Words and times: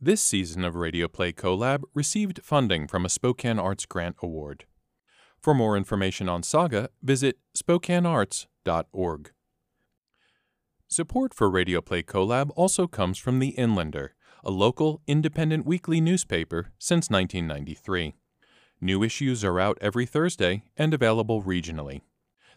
This 0.00 0.22
season 0.22 0.64
of 0.64 0.76
Radio 0.76 1.08
Play 1.08 1.32
Collab 1.32 1.82
received 1.92 2.38
funding 2.44 2.86
from 2.86 3.04
a 3.04 3.08
Spokane 3.08 3.58
Arts 3.58 3.84
Grant 3.84 4.14
Award. 4.22 4.64
For 5.40 5.54
more 5.54 5.76
information 5.76 6.28
on 6.28 6.44
Saga, 6.44 6.90
visit 7.02 7.38
spokanearts.org. 7.56 9.32
Support 10.86 11.34
for 11.34 11.50
Radio 11.50 11.80
Play 11.80 12.04
Collab 12.04 12.50
also 12.54 12.86
comes 12.86 13.18
from 13.18 13.40
The 13.40 13.56
Inlander, 13.58 14.10
a 14.44 14.52
local, 14.52 15.02
independent 15.08 15.66
weekly 15.66 16.00
newspaper 16.00 16.70
since 16.78 17.10
1993. 17.10 18.14
New 18.80 19.02
issues 19.02 19.42
are 19.42 19.58
out 19.58 19.78
every 19.80 20.06
Thursday 20.06 20.62
and 20.76 20.94
available 20.94 21.42
regionally. 21.42 22.02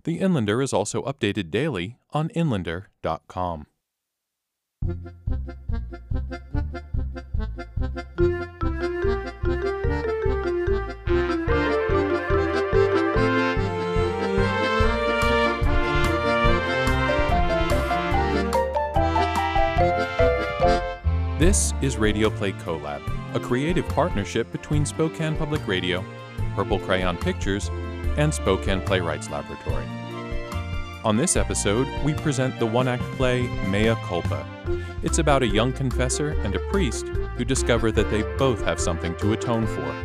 The 0.04 0.20
Inlander 0.20 0.64
is 0.64 0.74
also 0.74 1.02
updated 1.02 1.50
daily 1.50 1.98
on 2.12 2.30
inlander.com. 2.30 3.66
This 21.38 21.74
is 21.82 21.98
Radio 21.98 22.30
Play 22.30 22.54
Collab, 22.54 23.02
a 23.36 23.40
creative 23.42 23.86
partnership 23.90 24.50
between 24.54 24.86
Spokane 24.86 25.36
Public 25.36 25.68
Radio, 25.68 26.06
Purple 26.56 26.80
Crayon 26.80 27.18
Pictures, 27.18 27.70
and 28.16 28.34
Spokane 28.34 28.80
Playwrights 28.80 29.30
Laboratory. 29.30 30.01
On 31.04 31.18
this 31.18 31.36
episode, 31.36 31.88
we 32.04 32.14
present 32.14 32.60
the 32.60 32.66
one 32.68 32.88
act 32.88 33.02
play 33.18 33.48
Mea 33.66 33.96
Culpa. 34.04 34.46
It's 35.02 35.18
about 35.18 35.42
a 35.42 35.48
young 35.48 35.74
confessor 35.74 36.40
and 36.44 36.54
a 36.54 36.60
priest 36.70 37.08
who 37.08 37.44
discover 37.44 37.92
that 37.92 38.12
they 38.12 38.22
both 38.38 38.64
have 38.66 38.80
something 38.80 39.16
to 39.18 39.34
atone 39.34 39.66
for. 39.66 39.96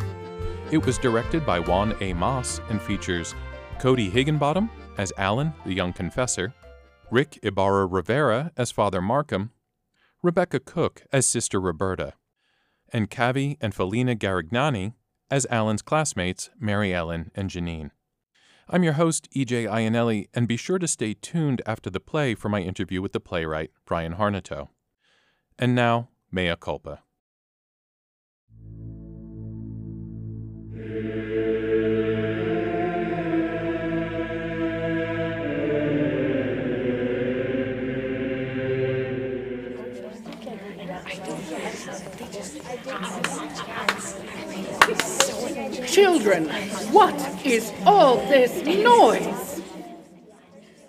It 0.71 0.83
was 0.83 0.97
directed 0.97 1.45
by 1.45 1.59
Juan 1.59 1.95
A. 2.01 2.13
Mas 2.13 2.61
and 2.69 2.81
features 2.81 3.35
Cody 3.79 4.09
Higginbottom 4.09 4.71
as 4.97 5.13
Alan, 5.19 5.53
the 5.67 5.73
young 5.73 5.93
confessor, 5.93 6.55
Rick 7.11 7.37
Ibarra 7.43 7.85
Rivera 7.85 8.51
as 8.57 8.71
Father 8.71 8.99
Markham, 8.99 9.51
Rebecca 10.23 10.59
Cook 10.59 11.03
as 11.13 11.27
Sister 11.27 11.61
Roberta, 11.61 12.13
and 12.91 13.11
Cavi 13.11 13.55
and 13.61 13.75
Felina 13.75 14.15
Garignani 14.15 14.93
as 15.29 15.45
Alan's 15.51 15.83
classmates, 15.83 16.49
Mary 16.59 16.91
Ellen 16.91 17.29
and 17.35 17.51
Janine. 17.51 17.91
I'm 18.69 18.83
your 18.83 18.93
host, 18.93 19.29
EJ 19.31 19.65
Iannelli, 19.65 20.27
and 20.33 20.45
be 20.45 20.57
sure 20.57 20.77
to 20.77 20.89
stay 20.89 21.13
tuned 21.13 21.61
after 21.65 21.89
the 21.89 22.01
play 22.01 22.35
for 22.35 22.49
my 22.49 22.59
interview 22.59 23.01
with 23.01 23.13
the 23.13 23.21
playwright, 23.21 23.71
Bryan 23.85 24.15
Harnetiaux. 24.15 24.67
And 25.57 25.73
now, 25.73 26.09
mea 26.33 26.53
culpa. 26.59 26.99
Children, 45.87 46.49
what 46.91 47.45
is 47.45 47.71
all 47.85 48.17
this 48.27 48.65
noise? 48.65 49.61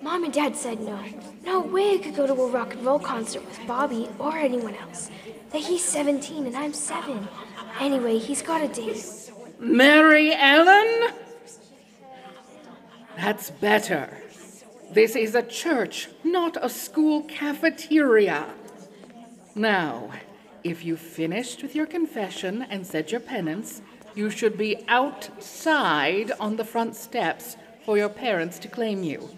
Mom 0.01 0.25
and 0.25 0.33
Dad 0.33 0.57
said 0.57 0.81
no. 0.81 0.99
No 1.45 1.61
way 1.61 1.95
I 1.95 1.99
could 1.99 2.15
go 2.15 2.27
to 2.27 2.33
a 2.33 2.49
rock 2.49 2.75
and 2.75 2.85
roll 2.85 2.99
concert 2.99 3.45
with 3.45 3.59
Bobby 3.67 4.09
or 4.19 4.37
anyone 4.37 4.75
else. 4.75 5.11
That 5.51 5.63
he's 5.63 5.85
17 5.85 6.47
and 6.47 6.57
I'm 6.57 6.73
7. 6.73 7.29
Anyway, 7.81 8.19
he's 8.19 8.43
got 8.43 8.63
a 8.63 8.69
date. 8.69 9.05
Mary 9.59 10.35
Ellen? 10.35 11.15
That's 13.17 13.51
better. 13.51 14.17
This 14.93 15.17
is 15.17 15.35
a 15.35 15.43
church, 15.43 16.09
not 16.25 16.57
a 16.61 16.69
school 16.69 17.23
cafeteria. 17.23 18.47
Now, 19.55 20.11
if 20.63 20.85
you've 20.85 21.01
finished 21.01 21.63
with 21.63 21.75
your 21.75 21.87
confession 21.87 22.63
and 22.63 22.87
said 22.87 23.11
your 23.11 23.21
penance, 23.21 23.83
you 24.19 24.31
should 24.31 24.59
be 24.59 24.77
outside 24.89 26.33
on 26.41 26.57
the 26.57 26.65
front 26.65 26.97
steps 26.97 27.57
for 27.85 27.97
your 27.97 28.09
parents 28.09 28.59
to 28.59 28.67
claim 28.67 29.05
you, 29.05 29.31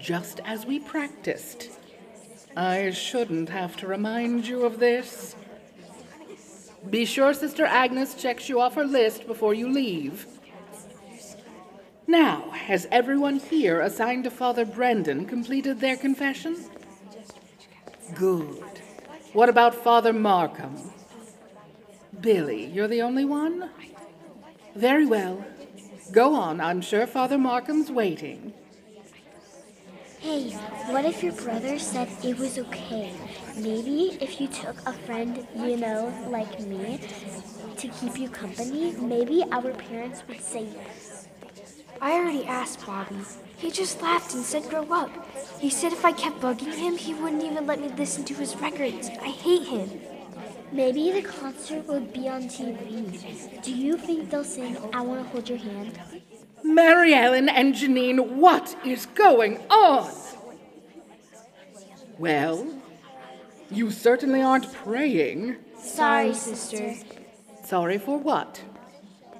just 0.00 0.40
as 0.46 0.64
we 0.64 0.78
practiced. 0.80 1.68
I 2.56 2.90
shouldn't 2.90 3.50
have 3.50 3.76
to 3.76 3.86
remind 3.86 4.46
you 4.46 4.64
of 4.64 4.78
this. 4.78 5.36
Be 6.88 7.04
sure 7.04 7.34
Sister 7.34 7.66
Agnes 7.66 8.14
checks 8.14 8.48
you 8.48 8.62
off 8.62 8.76
her 8.76 8.86
list 8.86 9.26
before 9.26 9.52
you 9.52 9.68
leave. 9.68 10.26
Now, 12.06 12.48
has 12.52 12.88
everyone 12.90 13.40
here 13.40 13.82
assigned 13.82 14.24
to 14.24 14.30
Father 14.30 14.64
Brendan 14.64 15.26
completed 15.26 15.80
their 15.80 15.98
confession? 15.98 16.56
Good. 18.14 18.80
What 19.34 19.50
about 19.50 19.74
Father 19.74 20.14
Markham? 20.14 20.92
Billy, 22.22 22.64
you're 22.64 22.88
the 22.88 23.02
only 23.02 23.26
one? 23.26 23.68
Very 24.76 25.06
well. 25.06 25.44
Go 26.10 26.34
on. 26.34 26.60
I'm 26.60 26.80
sure 26.80 27.06
Father 27.06 27.38
Markham's 27.38 27.90
waiting. 27.90 28.52
Hey, 30.18 30.50
what 30.90 31.04
if 31.04 31.22
your 31.22 31.32
brother 31.32 31.78
said 31.78 32.08
it 32.24 32.38
was 32.38 32.58
okay? 32.58 33.12
Maybe 33.56 34.16
if 34.20 34.40
you 34.40 34.48
took 34.48 34.76
a 34.86 34.92
friend, 34.92 35.46
you 35.54 35.76
know, 35.76 36.12
like 36.28 36.60
me, 36.60 36.98
to 37.76 37.88
keep 37.88 38.18
you 38.18 38.28
company, 38.28 38.92
maybe 38.92 39.44
our 39.52 39.70
parents 39.72 40.22
would 40.26 40.40
say 40.40 40.66
yes. 40.74 41.28
I 42.00 42.12
already 42.12 42.44
asked 42.46 42.84
Bobby. 42.86 43.20
He 43.56 43.70
just 43.70 44.02
laughed 44.02 44.34
and 44.34 44.42
said 44.42 44.68
grow 44.68 44.90
up. 44.92 45.10
He 45.60 45.70
said 45.70 45.92
if 45.92 46.04
I 46.04 46.12
kept 46.12 46.40
bugging 46.40 46.74
him, 46.74 46.96
he 46.96 47.14
wouldn't 47.14 47.44
even 47.44 47.66
let 47.66 47.80
me 47.80 47.88
listen 47.88 48.24
to 48.24 48.34
his 48.34 48.56
records. 48.56 49.10
I 49.22 49.28
hate 49.28 49.68
him. 49.68 49.88
Maybe 50.74 51.12
the 51.12 51.22
concert 51.22 51.86
will 51.86 52.00
be 52.00 52.28
on 52.28 52.48
TV. 52.48 53.62
Do 53.62 53.72
you 53.72 53.96
think 53.96 54.28
they'll 54.28 54.42
sing 54.42 54.76
I 54.92 55.02
Want 55.02 55.22
to 55.22 55.28
Hold 55.28 55.48
Your 55.48 55.58
Hand? 55.58 56.00
Mary 56.64 57.14
Ellen 57.14 57.48
and 57.48 57.76
Janine, 57.76 58.26
what 58.30 58.76
is 58.84 59.06
going 59.06 59.58
on? 59.70 60.10
Well, 62.18 62.66
you 63.70 63.92
certainly 63.92 64.42
aren't 64.42 64.72
praying. 64.72 65.58
Sorry, 65.78 66.34
sister. 66.34 66.94
Sorry 67.64 67.98
for 67.98 68.18
what? 68.18 68.60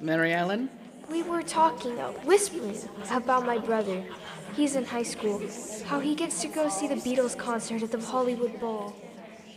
Mary 0.01 0.33
Ellen? 0.33 0.71
We 1.11 1.25
were 1.25 1.43
talking, 1.43 1.99
uh, 1.99 2.12
whispering, 2.22 2.78
about 3.11 3.45
my 3.45 3.59
brother. 3.59 4.05
He's 4.55 4.77
in 4.77 4.84
high 4.84 5.03
school. 5.03 5.43
How 5.87 5.99
he 5.99 6.15
gets 6.15 6.41
to 6.43 6.49
go 6.49 6.69
see 6.69 6.87
the 6.87 6.95
Beatles 6.95 7.37
concert 7.37 7.83
at 7.83 7.91
the 7.91 8.01
Hollywood 8.01 8.61
Bowl. 8.61 8.95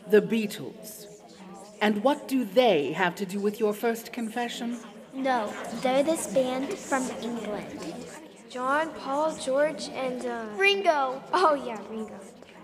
The 0.08 0.24
Beatles. 0.24 1.17
And 1.82 2.04
what 2.04 2.28
do 2.28 2.44
they 2.44 2.92
have 2.94 3.16
to 3.16 3.26
do 3.26 3.40
with 3.40 3.60
your 3.60 3.74
first 3.74 4.12
confession? 4.12 4.80
No, 5.14 5.54
they're 5.82 6.04
this 6.04 6.28
band 6.28 6.74
from 6.74 7.10
England. 7.22 7.80
John, 8.50 8.92
Paul, 9.00 9.36
George, 9.36 9.90
and, 9.90 10.26
uh. 10.26 10.46
Ringo! 10.56 11.22
Oh, 11.34 11.54
yeah, 11.54 11.80
Ringo. 11.90 12.20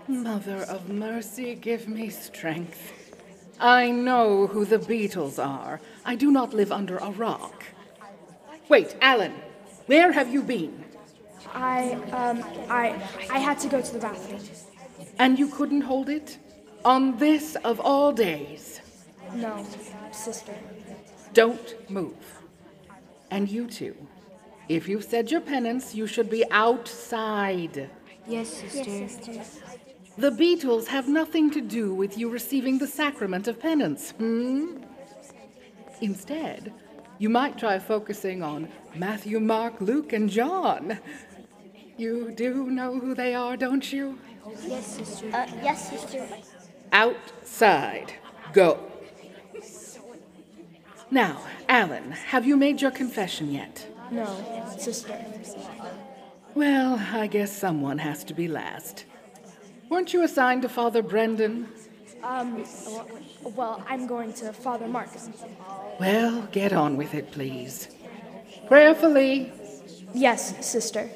Mother 0.08 0.62
of 0.68 0.88
mercy, 0.88 1.54
give 1.54 1.88
me 1.88 2.10
strength. 2.10 3.14
I 3.60 3.90
know 3.90 4.46
who 4.46 4.64
the 4.64 4.78
Beatles 4.78 5.44
are. 5.44 5.80
I 6.04 6.16
do 6.16 6.30
not 6.30 6.52
live 6.52 6.72
under 6.72 6.96
a 6.98 7.10
rock. 7.10 7.64
Wait, 8.68 8.96
Alan, 9.00 9.34
where 9.86 10.12
have 10.12 10.32
you 10.32 10.42
been? 10.42 10.84
I, 11.54 11.92
um, 12.12 12.42
I, 12.68 13.00
I 13.30 13.38
had 13.38 13.58
to 13.60 13.68
go 13.68 13.80
to 13.80 13.92
the 13.92 13.98
bathroom. 13.98 14.40
And 15.18 15.38
you 15.38 15.48
couldn't 15.48 15.82
hold 15.82 16.08
it? 16.08 16.38
On 16.84 17.16
this 17.18 17.56
of 17.64 17.80
all 17.80 18.12
days? 18.12 18.73
No, 19.34 19.66
sister. 20.12 20.54
Don't 21.32 21.90
move. 21.90 22.42
And 23.30 23.48
you 23.48 23.66
two, 23.66 23.96
if 24.68 24.88
you've 24.88 25.04
said 25.04 25.30
your 25.30 25.40
penance, 25.40 25.94
you 25.94 26.06
should 26.06 26.30
be 26.30 26.44
outside. 26.50 27.90
Yes, 28.26 28.48
sister. 28.48 28.90
Yes, 28.90 29.16
sister. 29.16 29.42
The 30.16 30.30
Beatles 30.30 30.86
have 30.86 31.08
nothing 31.08 31.50
to 31.50 31.60
do 31.60 31.92
with 31.92 32.16
you 32.16 32.30
receiving 32.30 32.78
the 32.78 32.86
sacrament 32.86 33.48
of 33.48 33.58
penance, 33.58 34.12
hmm? 34.12 34.76
Instead, 36.00 36.72
you 37.18 37.28
might 37.28 37.58
try 37.58 37.78
focusing 37.78 38.42
on 38.42 38.68
Matthew, 38.94 39.40
Mark, 39.40 39.80
Luke, 39.80 40.12
and 40.12 40.30
John. 40.30 40.98
You 41.96 42.30
do 42.30 42.70
know 42.70 42.98
who 42.98 43.14
they 43.14 43.34
are, 43.34 43.56
don't 43.56 43.92
you? 43.92 44.18
Yes, 44.66 44.86
sister. 44.86 45.30
Uh, 45.32 45.46
yes, 45.62 45.90
sister. 45.90 46.26
Outside. 46.92 48.12
Go. 48.52 48.78
Now, 51.14 51.42
Alan, 51.68 52.10
have 52.10 52.44
you 52.44 52.56
made 52.56 52.82
your 52.82 52.90
confession 52.90 53.52
yet? 53.52 53.86
No, 54.10 54.26
sister. 54.76 55.16
Well, 56.56 57.00
I 57.12 57.28
guess 57.28 57.56
someone 57.56 57.98
has 57.98 58.24
to 58.24 58.34
be 58.34 58.48
last. 58.48 59.04
Weren't 59.88 60.12
you 60.12 60.24
assigned 60.24 60.62
to 60.62 60.68
Father 60.68 61.02
Brendan? 61.02 61.68
Um, 62.24 62.64
well, 63.44 63.84
I'm 63.88 64.08
going 64.08 64.32
to 64.32 64.52
Father 64.52 64.88
Marcus. 64.88 65.28
Well, 66.00 66.48
get 66.50 66.72
on 66.72 66.96
with 66.96 67.14
it, 67.14 67.30
please. 67.30 67.86
Prayerfully. 68.66 69.52
Yes, 70.14 70.66
sister. 70.66 71.08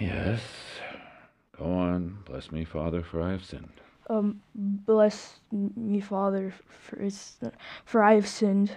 Yes. 0.00 0.40
Go 1.58 1.64
on. 1.66 2.18
Bless 2.26 2.50
me, 2.50 2.64
Father, 2.64 3.02
for 3.02 3.22
I 3.22 3.30
have 3.30 3.44
sinned. 3.44 3.80
um, 4.10 4.40
bless 4.54 5.38
me, 5.52 6.00
Father, 6.00 6.52
for 6.68 6.96
it's, 7.00 7.36
for 7.84 8.02
I 8.02 8.14
have 8.14 8.26
sinned. 8.28 8.72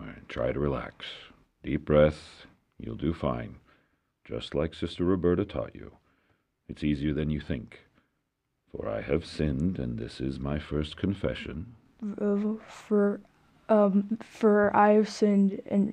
All 0.00 0.06
right, 0.06 0.28
try 0.28 0.52
to 0.52 0.60
relax. 0.60 1.06
Deep 1.62 1.84
breath. 1.84 2.46
You'll 2.78 2.96
do 2.96 3.12
fine. 3.12 3.56
Just 4.24 4.54
like 4.54 4.74
Sister 4.74 5.04
Roberta 5.04 5.44
taught 5.44 5.74
you. 5.74 5.92
It's 6.68 6.84
easier 6.84 7.12
than 7.12 7.30
you 7.30 7.40
think. 7.40 7.80
For 8.70 8.88
I 8.88 9.00
have 9.02 9.26
sinned, 9.26 9.78
and 9.78 9.98
this 9.98 10.20
is 10.20 10.38
my 10.38 10.58
first 10.58 10.96
confession. 10.96 11.74
For, 12.68 13.20
um, 13.68 14.18
for 14.22 14.74
I 14.74 14.90
have 14.92 15.08
sinned, 15.08 15.60
and 15.66 15.92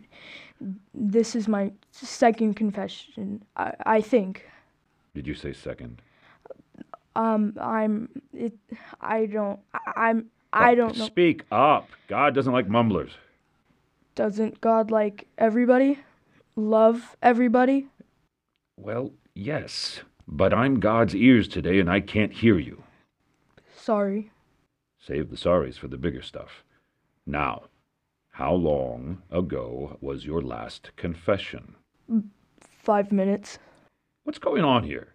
this 0.94 1.35
is 1.35 1.47
my 1.47 1.71
second 1.91 2.53
confession. 2.53 3.44
I, 3.57 3.73
I 3.85 4.01
think. 4.01 4.45
Did 5.13 5.27
you 5.27 5.33
say 5.33 5.54
second? 5.54 6.01
Um, 7.15 7.54
I'm. 7.59 8.09
It. 8.33 8.54
I 9.01 9.25
don't. 9.25 9.59
I'm. 9.95 10.27
I 10.54 10.75
don't 10.75 10.98
know. 10.98 11.06
Speak 11.06 11.44
up. 11.51 11.89
God 12.07 12.33
doesn't 12.36 12.54
like 12.54 12.69
mumblers. 12.69 13.12
Doesn't 14.15 14.62
God 14.62 14.92
like 14.92 15.27
everybody? 15.38 16.00
Love 16.56 17.15
everybody? 17.21 17.88
Well, 18.77 19.12
yes. 19.36 20.01
But 20.27 20.54
I'm 20.54 20.80
God's 20.80 21.15
ears 21.15 21.48
today, 21.48 21.80
and 21.80 21.89
I 21.89 22.00
can't 22.00 22.33
hear 22.33 22.57
you. 22.59 22.83
Sorry. 23.75 24.31
Save 25.00 25.30
the 25.30 25.38
sorries 25.38 25.77
for 25.77 25.88
the 25.88 25.98
bigger 25.98 26.21
stuff. 26.21 26.63
Now, 27.25 27.65
how 28.31 28.54
long 28.54 29.21
ago 29.31 29.98
was 30.01 30.25
your 30.25 30.42
last 30.42 30.92
confession? 30.95 31.75
Five 32.59 33.12
minutes. 33.12 33.59
What's 34.27 34.39
going 34.39 34.65
on 34.65 34.83
here? 34.83 35.13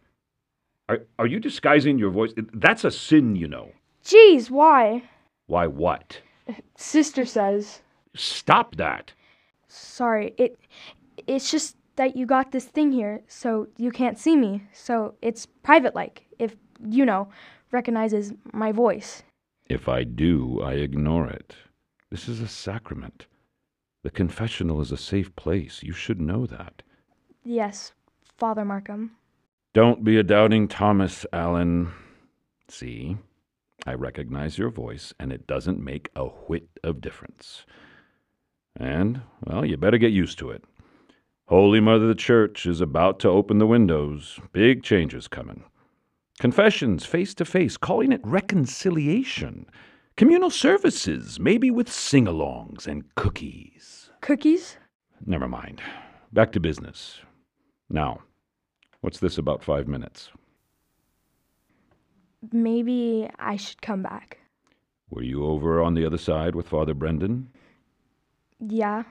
Are, 0.88 1.00
are 1.18 1.26
you 1.26 1.38
disguising 1.38 1.98
your 1.98 2.08
voice? 2.08 2.32
That's 2.54 2.82
a 2.82 2.90
sin, 2.90 3.36
you 3.36 3.46
know. 3.46 3.72
Jeez, 4.02 4.48
why? 4.48 5.02
Why, 5.48 5.66
what? 5.66 6.22
Sister 6.76 7.26
says. 7.26 7.82
Stop 8.16 8.76
that. 8.76 9.12
Sorry, 9.68 10.32
it 10.38 10.58
it's 11.26 11.50
just 11.50 11.76
that 11.96 12.16
you 12.16 12.24
got 12.24 12.52
this 12.52 12.64
thing 12.64 12.90
here, 12.90 13.20
so 13.28 13.68
you 13.76 13.90
can't 13.90 14.18
see 14.18 14.34
me. 14.34 14.62
So 14.72 15.14
it's 15.20 15.44
private 15.62 15.94
like, 15.94 16.24
if 16.38 16.56
you 16.88 17.04
know, 17.04 17.28
recognizes 17.70 18.32
my 18.54 18.72
voice. 18.72 19.24
If 19.66 19.90
I 19.90 20.04
do, 20.04 20.62
I 20.62 20.72
ignore 20.72 21.28
it. 21.28 21.54
This 22.10 22.30
is 22.30 22.40
a 22.40 22.48
sacrament. 22.48 23.26
The 24.04 24.10
confessional 24.10 24.80
is 24.80 24.90
a 24.90 24.96
safe 24.96 25.36
place. 25.36 25.82
You 25.82 25.92
should 25.92 26.18
know 26.18 26.46
that. 26.46 26.82
Yes, 27.44 27.92
Father 28.42 28.64
Markham. 28.64 29.12
Don't 29.72 30.02
be 30.02 30.16
a 30.16 30.24
doubting 30.24 30.66
Thomas, 30.66 31.24
Alan. 31.32 31.92
See, 32.66 33.16
I 33.86 33.94
recognize 33.94 34.58
your 34.58 34.68
voice, 34.68 35.14
and 35.20 35.32
it 35.32 35.46
doesn't 35.46 35.78
make 35.78 36.10
a 36.16 36.24
whit 36.24 36.68
of 36.82 37.00
difference. 37.00 37.64
And, 38.74 39.20
well, 39.44 39.64
you 39.64 39.76
better 39.76 39.96
get 39.96 40.10
used 40.10 40.40
to 40.40 40.50
it. 40.50 40.64
Holy 41.46 41.78
Mother 41.78 42.08
the 42.08 42.16
Church 42.16 42.66
is 42.66 42.80
about 42.80 43.20
to 43.20 43.28
open 43.28 43.58
the 43.58 43.66
windows. 43.68 44.40
Big 44.52 44.82
changes 44.82 45.28
coming. 45.28 45.62
Confessions 46.40 47.04
face 47.04 47.34
to 47.34 47.44
face, 47.44 47.76
calling 47.76 48.10
it 48.10 48.20
reconciliation. 48.24 49.66
Communal 50.16 50.50
services, 50.50 51.38
maybe 51.38 51.70
with 51.70 51.88
sing 51.88 52.26
alongs 52.26 52.88
and 52.88 53.04
cookies. 53.14 54.10
Cookies? 54.20 54.78
Never 55.24 55.46
mind. 55.46 55.80
Back 56.32 56.50
to 56.50 56.58
business. 56.58 57.20
Now, 57.88 58.22
what's 59.02 59.18
this 59.18 59.36
about 59.36 59.62
five 59.62 59.86
minutes? 59.86 60.30
Maybe 62.50 63.28
I 63.38 63.56
should 63.56 63.82
come 63.82 64.02
back. 64.02 64.38
Were 65.10 65.22
you 65.22 65.44
over 65.44 65.82
on 65.82 65.94
the 65.94 66.06
other 66.06 66.18
side 66.18 66.54
with 66.54 66.66
Father 66.66 66.94
Brendan? 66.94 67.50
Yeah. 68.58 69.02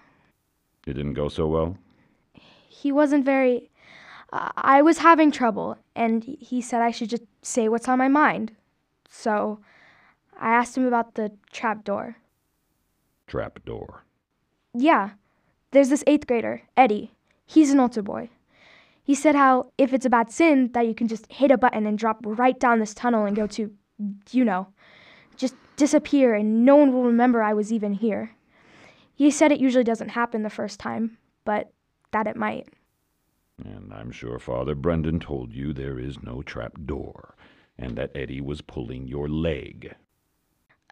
It 0.87 0.93
didn't 0.93 1.13
go 1.13 1.29
so 1.29 1.47
well? 1.47 1.77
He 2.67 2.91
wasn't 2.91 3.23
very. 3.23 3.69
Uh, 4.33 4.49
I 4.55 4.81
was 4.81 4.97
having 4.97 5.31
trouble, 5.31 5.77
and 5.95 6.23
he 6.23 6.61
said 6.61 6.81
I 6.81 6.91
should 6.91 7.09
just 7.09 7.23
say 7.41 7.69
what's 7.69 7.87
on 7.87 7.99
my 7.99 8.07
mind. 8.07 8.53
So 9.09 9.59
I 10.39 10.51
asked 10.51 10.75
him 10.75 10.85
about 10.85 11.15
the 11.15 11.31
trap 11.51 11.83
door. 11.83 12.15
Trap 13.27 13.63
door. 13.65 14.03
Yeah, 14.73 15.11
there's 15.71 15.89
this 15.89 16.03
eighth 16.07 16.27
grader, 16.27 16.63
Eddie. 16.75 17.11
He's 17.45 17.71
an 17.71 17.79
altar 17.79 18.01
boy. 18.01 18.29
He 19.11 19.15
said 19.15 19.35
how 19.35 19.73
if 19.77 19.93
it's 19.93 20.05
a 20.05 20.09
bad 20.09 20.31
sin, 20.31 20.69
that 20.71 20.87
you 20.87 20.95
can 20.95 21.09
just 21.09 21.29
hit 21.29 21.51
a 21.51 21.57
button 21.57 21.85
and 21.85 21.97
drop 21.97 22.19
right 22.23 22.57
down 22.57 22.79
this 22.79 22.93
tunnel 22.93 23.25
and 23.25 23.35
go 23.35 23.45
to, 23.45 23.69
you 24.29 24.45
know, 24.45 24.69
just 25.35 25.53
disappear 25.75 26.33
and 26.33 26.63
no 26.63 26.77
one 26.77 26.93
will 26.93 27.03
remember 27.03 27.43
I 27.43 27.53
was 27.53 27.73
even 27.73 27.91
here. 27.91 28.31
He 29.13 29.29
said 29.29 29.51
it 29.51 29.59
usually 29.59 29.83
doesn't 29.83 30.15
happen 30.15 30.43
the 30.43 30.49
first 30.49 30.79
time, 30.79 31.17
but 31.43 31.73
that 32.11 32.25
it 32.25 32.37
might. 32.37 32.69
And 33.61 33.93
I'm 33.93 34.11
sure 34.11 34.39
Father 34.39 34.75
Brendan 34.75 35.19
told 35.19 35.51
you 35.53 35.73
there 35.73 35.99
is 35.99 36.23
no 36.23 36.41
trap 36.41 36.77
door, 36.85 37.35
and 37.77 37.97
that 37.97 38.15
Eddie 38.15 38.39
was 38.39 38.61
pulling 38.61 39.09
your 39.09 39.27
leg. 39.27 39.93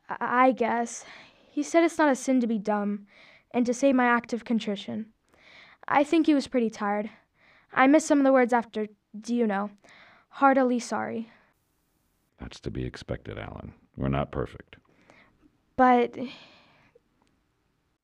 I, 0.10 0.48
I 0.48 0.52
guess. 0.52 1.06
He 1.50 1.64
said 1.64 1.86
it's 1.86 1.98
not 1.98 2.12
a 2.12 2.16
sin 2.16 2.42
to 2.42 2.48
be 2.48 2.60
dumb 2.60 3.08
and 3.52 3.66
to 3.66 3.74
say 3.74 3.94
my 3.94 4.08
act 4.08 4.34
of 4.34 4.44
contrition. 4.44 5.06
I 5.88 6.04
think 6.04 6.26
he 6.26 6.34
was 6.34 6.48
pretty 6.48 6.70
tired. 6.70 7.10
I 7.74 7.88
missed 7.88 8.08
some 8.08 8.20
of 8.20 8.24
the 8.26 8.34
words 8.34 8.54
after, 8.54 8.88
do 9.20 9.36
you 9.36 9.48
know, 9.48 9.70
heartily 10.30 10.80
sorry. 10.80 11.30
That's 12.40 12.60
to 12.62 12.72
be 12.72 12.86
expected, 12.86 13.38
Alan. 13.38 13.74
We're 13.98 14.08
not 14.10 14.32
perfect. 14.32 14.78
But 15.76 16.18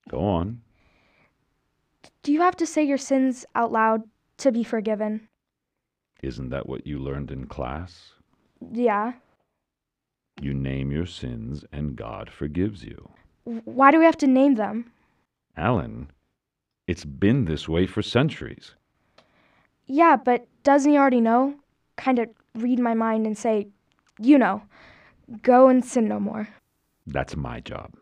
Go 0.09 0.19
on. 0.19 0.61
do 2.23 2.31
you 2.31 2.41
have 2.41 2.55
to 2.57 2.65
say 2.65 2.83
your 2.83 2.97
sins 2.97 3.45
out 3.55 3.71
loud 3.71 4.03
to 4.37 4.51
be 4.51 4.63
forgiven? 4.63 5.27
Isn't 6.21 6.49
that 6.49 6.67
what 6.67 6.85
you 6.87 6.99
learned 6.99 7.31
in 7.31 7.47
class? 7.47 8.13
Yeah. 8.71 9.13
You 10.41 10.53
name 10.53 10.91
your 10.91 11.05
sins, 11.05 11.63
and 11.71 11.95
God 11.95 12.29
forgives 12.29 12.83
you. 12.83 13.09
Why 13.43 13.91
do 13.91 13.99
we 13.99 14.05
have 14.05 14.17
to 14.17 14.27
name 14.27 14.55
them? 14.55 14.91
Alan, 15.55 16.11
it's 16.87 17.05
been 17.05 17.45
this 17.45 17.69
way 17.69 17.85
for 17.87 18.01
centuries. 18.01 18.75
Yeah, 19.85 20.15
but 20.15 20.47
doesn't 20.63 20.91
he 20.91 20.97
already 20.97 21.21
know? 21.21 21.55
Kind 21.95 22.19
of 22.19 22.29
read 22.55 22.79
my 22.79 22.93
mind 22.93 23.25
and 23.25 23.37
say, 23.37 23.67
you 24.19 24.37
know, 24.37 24.61
go 25.41 25.67
and 25.67 25.83
sin 25.83 26.07
no 26.07 26.19
more. 26.19 26.47
That's 27.05 27.35
my 27.35 27.59
job. 27.59 27.95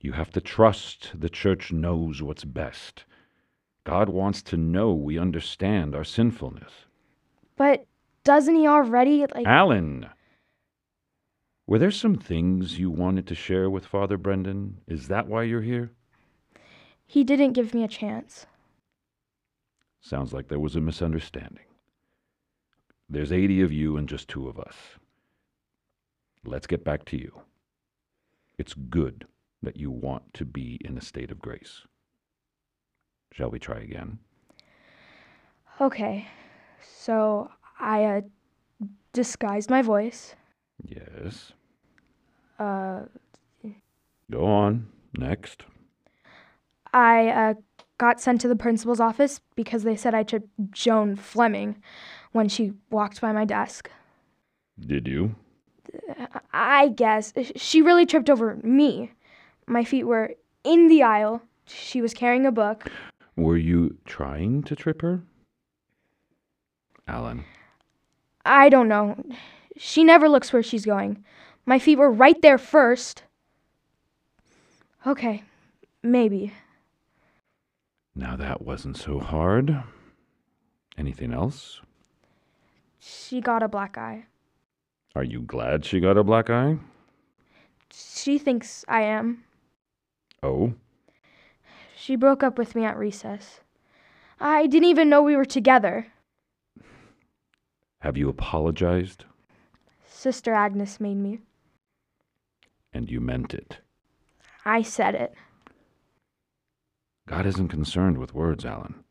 You 0.00 0.12
have 0.12 0.30
to 0.32 0.40
trust 0.40 1.12
the 1.14 1.30
church 1.30 1.72
knows 1.72 2.22
what's 2.22 2.44
best. 2.44 3.04
God 3.84 4.08
wants 4.08 4.42
to 4.42 4.56
know 4.56 4.92
we 4.92 5.18
understand 5.18 5.94
our 5.94 6.04
sinfulness. 6.04 6.72
But 7.56 7.86
doesn't 8.24 8.56
he 8.56 8.66
already, 8.66 9.26
like. 9.34 9.46
Alan! 9.46 10.06
Were 11.66 11.78
there 11.78 11.90
some 11.90 12.16
things 12.16 12.78
you 12.78 12.90
wanted 12.90 13.26
to 13.28 13.34
share 13.34 13.70
with 13.70 13.86
Father 13.86 14.16
Brendan? 14.16 14.78
Is 14.86 15.08
that 15.08 15.26
why 15.26 15.44
you're 15.44 15.62
here? 15.62 15.90
He 17.06 17.24
didn't 17.24 17.54
give 17.54 17.74
me 17.74 17.82
a 17.82 17.88
chance. 17.88 18.46
Sounds 20.06 20.32
like 20.32 20.46
there 20.46 20.60
was 20.60 20.76
a 20.76 20.80
misunderstanding. 20.80 21.64
There's 23.08 23.32
80 23.32 23.62
of 23.62 23.72
you 23.72 23.96
and 23.96 24.08
just 24.08 24.28
two 24.28 24.48
of 24.48 24.56
us. 24.56 24.76
Let's 26.44 26.68
get 26.68 26.84
back 26.84 27.04
to 27.06 27.16
you. 27.16 27.40
It's 28.56 28.72
good 28.72 29.26
that 29.64 29.76
you 29.76 29.90
want 29.90 30.32
to 30.34 30.44
be 30.44 30.78
in 30.84 30.96
a 30.96 31.00
state 31.00 31.32
of 31.32 31.40
grace. 31.40 31.82
Shall 33.32 33.50
we 33.50 33.58
try 33.58 33.78
again? 33.78 34.20
Okay, 35.80 36.28
so 36.80 37.50
I 37.80 38.04
uh, 38.04 38.20
disguised 39.12 39.70
my 39.70 39.82
voice. 39.82 40.36
Yes. 40.84 41.52
Uh, 42.60 43.00
Go 44.30 44.46
on. 44.46 44.86
Next. 45.18 45.64
I 46.92 47.28
uh, 47.28 47.54
got 47.98 48.20
sent 48.20 48.40
to 48.42 48.48
the 48.48 48.56
principal's 48.56 49.00
office 49.00 49.40
because 49.54 49.82
they 49.82 49.96
said 49.96 50.14
I 50.14 50.22
tripped 50.22 50.48
Joan 50.70 51.16
Fleming 51.16 51.76
when 52.32 52.48
she 52.48 52.72
walked 52.90 53.20
by 53.20 53.32
my 53.32 53.44
desk. 53.44 53.90
Did 54.78 55.08
you? 55.08 55.34
I 56.52 56.88
guess. 56.88 57.32
She 57.56 57.80
really 57.80 58.06
tripped 58.06 58.28
over 58.28 58.56
me. 58.62 59.12
My 59.66 59.84
feet 59.84 60.04
were 60.04 60.34
in 60.64 60.88
the 60.88 61.02
aisle. 61.02 61.42
She 61.66 62.02
was 62.02 62.14
carrying 62.14 62.46
a 62.46 62.52
book. 62.52 62.90
Were 63.36 63.56
you 63.56 63.96
trying 64.04 64.62
to 64.64 64.76
trip 64.76 65.02
her? 65.02 65.22
Alan. 67.08 67.44
I 68.44 68.68
don't 68.68 68.88
know. 68.88 69.22
She 69.76 70.04
never 70.04 70.28
looks 70.28 70.52
where 70.52 70.62
she's 70.62 70.86
going. 70.86 71.24
My 71.66 71.78
feet 71.78 71.96
were 71.96 72.10
right 72.10 72.40
there 72.42 72.58
first. 72.58 73.24
Okay, 75.06 75.42
maybe. 76.02 76.52
Now 78.18 78.34
that 78.36 78.62
wasn't 78.62 78.96
so 78.96 79.18
hard. 79.18 79.82
Anything 80.96 81.34
else? 81.34 81.82
She 82.98 83.42
got 83.42 83.62
a 83.62 83.68
black 83.68 83.98
eye. 83.98 84.24
Are 85.14 85.22
you 85.22 85.42
glad 85.42 85.84
she 85.84 86.00
got 86.00 86.16
a 86.16 86.24
black 86.24 86.48
eye? 86.48 86.78
She 87.92 88.38
thinks 88.38 88.86
I 88.88 89.02
am. 89.02 89.44
Oh? 90.42 90.72
She 91.94 92.16
broke 92.16 92.42
up 92.42 92.56
with 92.56 92.74
me 92.74 92.86
at 92.86 92.96
recess. 92.96 93.60
I 94.40 94.66
didn't 94.66 94.88
even 94.88 95.10
know 95.10 95.22
we 95.22 95.36
were 95.36 95.44
together. 95.44 96.06
Have 97.98 98.16
you 98.16 98.30
apologized? 98.30 99.26
Sister 100.06 100.54
Agnes 100.54 101.00
made 101.00 101.18
me. 101.18 101.40
And 102.94 103.10
you 103.10 103.20
meant 103.20 103.52
it. 103.52 103.78
I 104.64 104.80
said 104.80 105.14
it. 105.14 105.34
God 107.26 107.44
isn't 107.44 107.68
concerned 107.68 108.18
with 108.18 108.34
words, 108.34 108.64
Alan. 108.64 109.02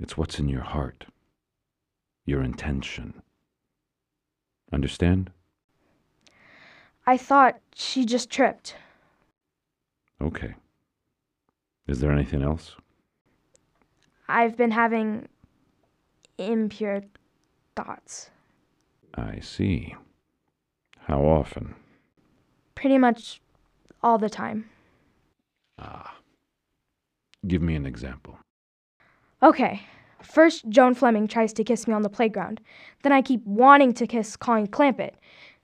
It's 0.00 0.16
what's 0.16 0.38
in 0.40 0.48
your 0.48 0.62
heart, 0.62 1.06
your 2.24 2.42
intention. 2.42 3.22
Understand? 4.72 5.30
I 7.06 7.16
thought 7.16 7.60
she 7.74 8.04
just 8.04 8.28
tripped. 8.28 8.74
Okay. 10.20 10.54
Is 11.86 12.00
there 12.00 12.10
anything 12.10 12.42
else? 12.42 12.74
I've 14.28 14.56
been 14.56 14.72
having 14.72 15.28
impure 16.36 17.02
thoughts. 17.76 18.30
I 19.14 19.38
see. 19.38 19.94
How 20.98 21.20
often? 21.20 21.76
Pretty 22.74 22.98
much 22.98 23.40
all 24.02 24.18
the 24.18 24.28
time. 24.28 24.68
Ah. 25.78 26.16
Give 27.46 27.62
me 27.62 27.74
an 27.74 27.86
example. 27.86 28.38
Okay. 29.42 29.82
First, 30.22 30.68
Joan 30.68 30.94
Fleming 30.94 31.28
tries 31.28 31.52
to 31.54 31.64
kiss 31.64 31.86
me 31.86 31.94
on 31.94 32.02
the 32.02 32.08
playground. 32.08 32.60
Then 33.02 33.12
I 33.12 33.22
keep 33.22 33.44
wanting 33.44 33.92
to 33.94 34.06
kiss 34.06 34.36
Colleen 34.36 34.66
Clampett. 34.66 35.12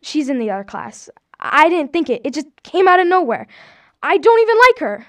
She's 0.03 0.29
in 0.29 0.39
the 0.39 0.51
other 0.51 0.65
class. 0.65 1.09
I 1.41 1.69
didn't 1.69 1.93
think 1.93 2.09
it. 2.11 2.21
It 2.25 2.35
just 2.35 2.47
came 2.63 2.87
out 2.87 3.01
of 3.01 3.07
nowhere. 3.07 3.47
I 4.03 4.19
don't 4.19 4.41
even 4.41 4.57
like 4.69 4.79
her. 4.79 5.07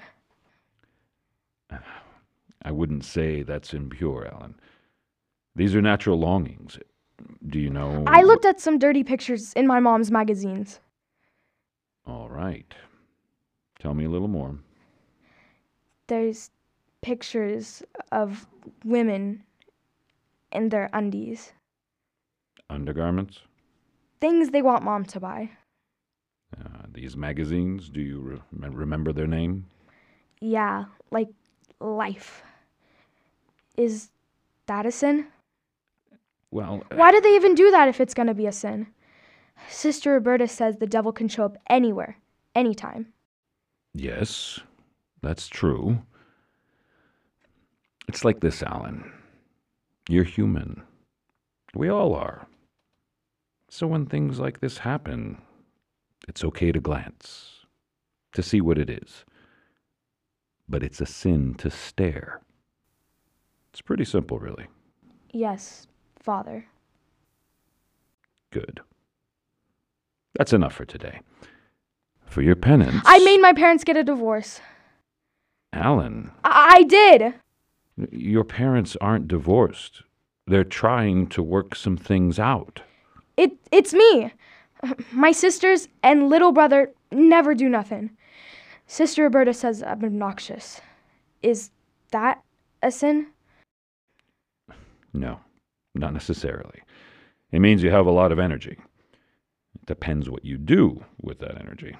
I 2.62 2.70
wouldn't 2.70 3.04
say 3.04 3.42
that's 3.42 3.74
impure, 3.74 4.26
Alan. 4.32 4.54
These 5.54 5.74
are 5.74 5.82
natural 5.82 6.18
longings. 6.18 6.78
Do 7.46 7.60
you 7.60 7.70
know? 7.70 8.04
I 8.06 8.22
looked 8.22 8.44
at 8.44 8.60
some 8.60 8.78
dirty 8.78 9.04
pictures 9.04 9.52
in 9.52 9.66
my 9.66 9.78
mom's 9.78 10.10
magazines. 10.10 10.80
All 12.06 12.28
right. 12.28 12.74
Tell 13.78 13.94
me 13.94 14.04
a 14.04 14.10
little 14.10 14.28
more. 14.28 14.58
There's 16.06 16.50
pictures 17.04 17.82
of 18.12 18.46
women 18.82 19.44
in 20.50 20.70
their 20.70 20.88
undies. 20.94 21.52
Undergarments? 22.70 23.40
Things 24.22 24.48
they 24.50 24.62
want 24.62 24.82
mom 24.84 25.04
to 25.04 25.20
buy. 25.20 25.50
Uh, 26.58 26.84
these 26.90 27.14
magazines, 27.14 27.90
do 27.90 28.00
you 28.00 28.20
re- 28.20 28.68
remember 28.70 29.12
their 29.12 29.26
name? 29.26 29.66
Yeah, 30.40 30.86
like 31.10 31.28
life. 31.78 32.42
Is 33.76 34.08
that 34.66 34.86
a 34.86 34.90
sin? 34.92 35.26
Well, 36.50 36.84
Why 36.94 37.12
do 37.12 37.20
they 37.20 37.34
even 37.36 37.54
do 37.54 37.70
that 37.70 37.88
if 37.88 38.00
it's 38.00 38.14
going 38.14 38.28
to 38.28 38.34
be 38.34 38.46
a 38.46 38.52
sin? 38.52 38.86
Sister 39.68 40.12
Roberta 40.12 40.48
says 40.48 40.76
the 40.78 40.86
devil 40.86 41.12
can 41.12 41.28
show 41.28 41.44
up 41.44 41.58
anywhere, 41.68 42.16
anytime. 42.54 43.12
yes, 43.92 44.60
that's 45.20 45.48
true. 45.48 46.02
It's 48.08 48.24
like 48.24 48.40
this, 48.40 48.62
Alan. 48.62 49.10
You're 50.08 50.24
human. 50.24 50.82
We 51.74 51.88
all 51.88 52.14
are. 52.14 52.46
So 53.68 53.86
when 53.86 54.06
things 54.06 54.38
like 54.38 54.60
this 54.60 54.78
happen, 54.78 55.38
it's 56.28 56.44
okay 56.44 56.70
to 56.72 56.80
glance, 56.80 57.66
to 58.34 58.42
see 58.42 58.60
what 58.60 58.78
it 58.78 58.88
is. 58.88 59.24
But 60.68 60.82
it's 60.82 61.00
a 61.00 61.06
sin 61.06 61.54
to 61.58 61.70
stare. 61.70 62.40
It's 63.72 63.80
pretty 63.80 64.04
simple, 64.04 64.38
really. 64.38 64.66
Yes, 65.32 65.88
Father. 66.20 66.66
Good. 68.52 68.80
That's 70.36 70.52
enough 70.52 70.74
for 70.74 70.84
today. 70.84 71.20
For 72.26 72.42
your 72.42 72.56
penance. 72.56 73.02
I 73.04 73.18
made 73.24 73.40
my 73.40 73.52
parents 73.52 73.84
get 73.84 73.96
a 73.96 74.04
divorce. 74.04 74.60
Alan, 75.72 76.30
I, 76.44 76.76
I 76.76 76.82
did. 76.84 77.34
Your 78.10 78.44
parents 78.44 78.96
aren't 79.00 79.28
divorced. 79.28 80.02
They're 80.46 80.64
trying 80.64 81.28
to 81.28 81.42
work 81.42 81.74
some 81.74 81.96
things 81.96 82.38
out. 82.38 82.80
It 83.36 83.52
it's 83.72 83.92
me. 83.92 84.32
My 85.12 85.32
sisters 85.32 85.88
and 86.02 86.28
little 86.28 86.52
brother 86.52 86.92
never 87.10 87.54
do 87.54 87.68
nothing. 87.68 88.10
Sister 88.86 89.22
Roberta 89.22 89.54
says 89.54 89.82
I'm 89.82 90.04
obnoxious. 90.04 90.80
Is 91.42 91.70
that 92.10 92.42
a 92.82 92.90
sin? 92.90 93.28
No, 95.12 95.40
not 95.94 96.12
necessarily. 96.12 96.82
It 97.52 97.60
means 97.60 97.82
you 97.82 97.90
have 97.90 98.06
a 98.06 98.10
lot 98.10 98.32
of 98.32 98.38
energy. 98.38 98.76
It 99.74 99.86
depends 99.86 100.28
what 100.28 100.44
you 100.44 100.58
do 100.58 101.04
with 101.22 101.38
that 101.38 101.58
energy. 101.60 101.96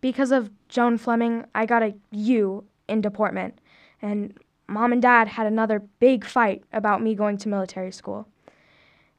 Because 0.00 0.30
of 0.30 0.50
Joan 0.68 0.98
Fleming, 0.98 1.44
I 1.54 1.66
got 1.66 1.82
a 1.82 1.94
U 2.12 2.64
in 2.88 3.00
deportment, 3.00 3.60
and 4.00 4.38
mom 4.70 4.92
and 4.92 5.02
dad 5.02 5.28
had 5.28 5.46
another 5.46 5.80
big 5.98 6.24
fight 6.24 6.62
about 6.72 7.02
me 7.02 7.14
going 7.14 7.36
to 7.38 7.48
military 7.48 7.92
school. 7.92 8.28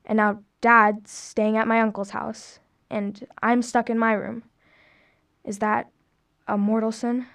And 0.06 0.18
now 0.18 0.40
dad's 0.62 1.12
staying 1.12 1.58
at 1.58 1.68
my 1.68 1.82
uncle's 1.82 2.12
house, 2.12 2.60
and 2.90 3.28
I'm 3.44 3.62
stuck 3.62 3.90
in 3.90 4.00
my 4.00 4.14
room. 4.14 4.44
Is 5.44 5.60
that 5.60 5.90
a 6.48 6.58
mortal 6.58 6.92
sin? 6.92 7.28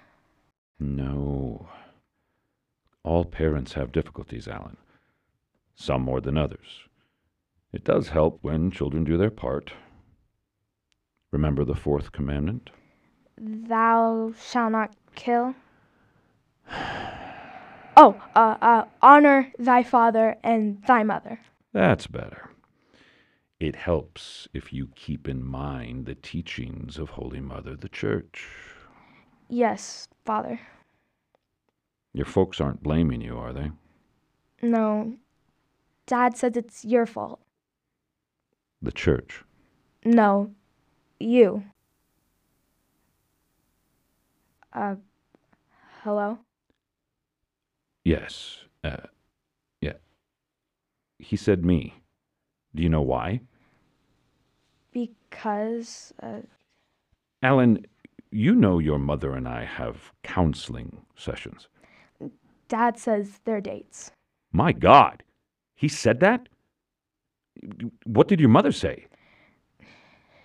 No. 0.79 1.69
All 3.03 3.23
parents 3.23 3.73
have 3.73 3.91
difficulties, 3.91 4.47
Alan. 4.47 4.77
Some 5.75 6.01
more 6.01 6.19
than 6.19 6.37
others. 6.37 6.83
It 7.71 7.83
does 7.83 8.09
help 8.09 8.39
when 8.41 8.71
children 8.71 9.03
do 9.03 9.17
their 9.17 9.29
part. 9.29 9.71
Remember 11.31 11.63
the 11.63 11.75
fourth 11.75 12.11
commandment? 12.11 12.69
Thou 13.37 14.33
shalt 14.49 14.71
not 14.71 14.95
kill. 15.15 15.53
Oh, 17.99 18.21
uh, 18.35 18.57
uh, 18.61 18.85
honor 19.01 19.51
thy 19.57 19.81
father 19.81 20.35
and 20.43 20.83
thy 20.85 21.01
mother. 21.01 21.39
That's 21.73 22.05
better. 22.05 22.51
It 23.59 23.75
helps 23.75 24.47
if 24.53 24.71
you 24.71 24.89
keep 24.93 25.27
in 25.27 25.43
mind 25.43 26.05
the 26.05 26.13
teachings 26.13 26.99
of 26.99 27.09
Holy 27.09 27.39
Mother, 27.39 27.75
the 27.75 27.89
Church. 27.89 28.47
Yes, 29.49 30.07
father. 30.25 30.59
Your 32.13 32.27
folks 32.27 32.61
aren't 32.61 32.83
blaming 32.83 33.21
you, 33.21 33.35
are 33.35 33.51
they? 33.51 33.71
No, 34.61 35.15
dad 36.05 36.37
says 36.37 36.55
it's 36.55 36.85
your 36.85 37.07
fault. 37.07 37.39
The 38.79 38.91
Church. 38.91 39.43
No, 40.05 40.51
you. 41.19 41.63
Uh, 44.71 44.95
hello? 46.03 46.37
Yes. 48.07 48.59
Uh, 48.85 49.07
yeah. 49.81 49.97
He 51.19 51.35
said 51.35 51.65
me. 51.65 51.93
Do 52.73 52.81
you 52.81 52.87
know 52.87 53.01
why? 53.01 53.41
Because, 54.93 56.13
uh, 56.23 56.39
Alan, 57.43 57.85
you 58.31 58.55
know 58.55 58.79
your 58.79 58.97
mother 58.97 59.33
and 59.33 59.45
I 59.45 59.65
have 59.65 60.13
counseling 60.23 61.01
sessions. 61.17 61.67
dad 62.69 62.97
says 62.97 63.41
they're 63.43 63.59
dates. 63.59 64.11
My 64.53 64.71
God. 64.71 65.21
He 65.75 65.89
said 65.89 66.21
that? 66.21 66.47
What 68.05 68.29
did 68.29 68.39
your 68.39 68.49
mother 68.49 68.71
say? 68.71 69.07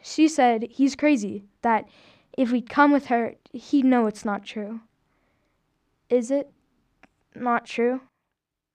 She 0.02 0.26
said 0.26 0.66
he's 0.68 0.96
crazy, 0.96 1.44
that 1.62 1.88
if 2.36 2.50
we'd 2.50 2.68
come 2.68 2.90
with 2.90 3.06
her, 3.06 3.36
he'd 3.52 3.84
know 3.84 4.08
it's 4.08 4.24
not 4.24 4.44
true. 4.44 4.80
Is 6.10 6.32
it 6.32 6.50
not 7.34 7.66
true? 7.66 8.00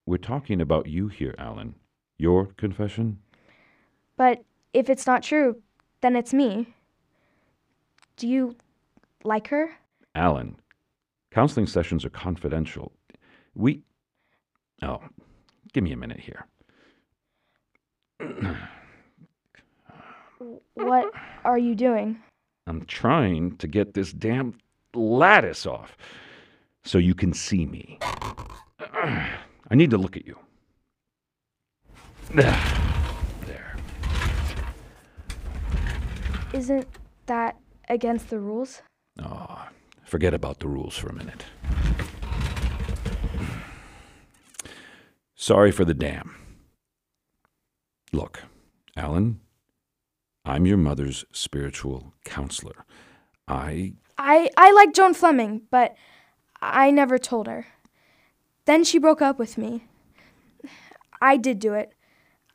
We're 0.05 0.17
talking 0.17 0.61
about 0.61 0.87
you 0.87 1.07
here, 1.07 1.35
Alan. 1.37 1.75
Your 2.17 2.45
confession? 2.57 3.19
But 4.15 4.43
if 4.73 4.89
it's 4.89 5.05
not 5.05 5.23
true, 5.23 5.61
then 6.01 6.15
it's 6.15 6.33
me. 6.33 6.73
Do 8.15 8.27
you 8.27 8.55
like 9.23 9.47
her? 9.49 9.77
Alan, 10.15 10.55
counseling 11.31 11.67
sessions 11.67 12.03
are 12.05 12.09
confidential. 12.09 12.91
We. 13.53 13.83
Oh, 14.81 15.01
give 15.73 15.83
me 15.83 15.91
a 15.91 15.97
minute 15.97 16.19
here. 16.19 16.45
What 20.73 21.11
are 21.43 21.57
you 21.57 21.75
doing? 21.75 22.17
I'm 22.67 22.85
trying 22.85 23.57
to 23.57 23.67
get 23.67 23.93
this 23.93 24.11
damn 24.11 24.57
lattice 24.93 25.65
off 25.65 25.97
so 26.87 26.97
you 26.97 27.13
can 27.13 27.33
see 27.33 27.65
me. 27.65 27.99
I 28.81 29.75
need 29.75 29.91
to 29.91 29.97
look 29.97 30.15
at 30.15 30.25
you. 30.25 30.37
There. 32.33 32.57
Isn't 36.53 36.87
that 37.25 37.57
against 37.89 38.29
the 38.29 38.39
rules? 38.39 38.81
Oh, 39.21 39.67
forget 40.03 40.33
about 40.33 40.59
the 40.59 40.67
rules 40.67 40.95
for 40.97 41.09
a 41.09 41.13
minute. 41.13 41.45
Sorry 45.35 45.71
for 45.71 45.85
the 45.85 45.93
damn. 45.93 46.35
Look, 48.13 48.43
Alan, 48.95 49.41
I'm 50.45 50.65
your 50.65 50.77
mother's 50.77 51.25
spiritual 51.31 52.13
counselor. 52.23 52.85
I. 53.47 53.93
I 54.17 54.49
I 54.57 54.71
like 54.71 54.93
Joan 54.93 55.13
Fleming, 55.13 55.61
but 55.69 55.95
I 56.61 56.91
never 56.91 57.17
told 57.17 57.47
her. 57.47 57.67
Then 58.65 58.83
she 58.83 58.97
broke 58.97 59.21
up 59.21 59.39
with 59.39 59.57
me. 59.57 59.85
I 61.21 61.37
did 61.37 61.59
do 61.59 61.73
it. 61.73 61.93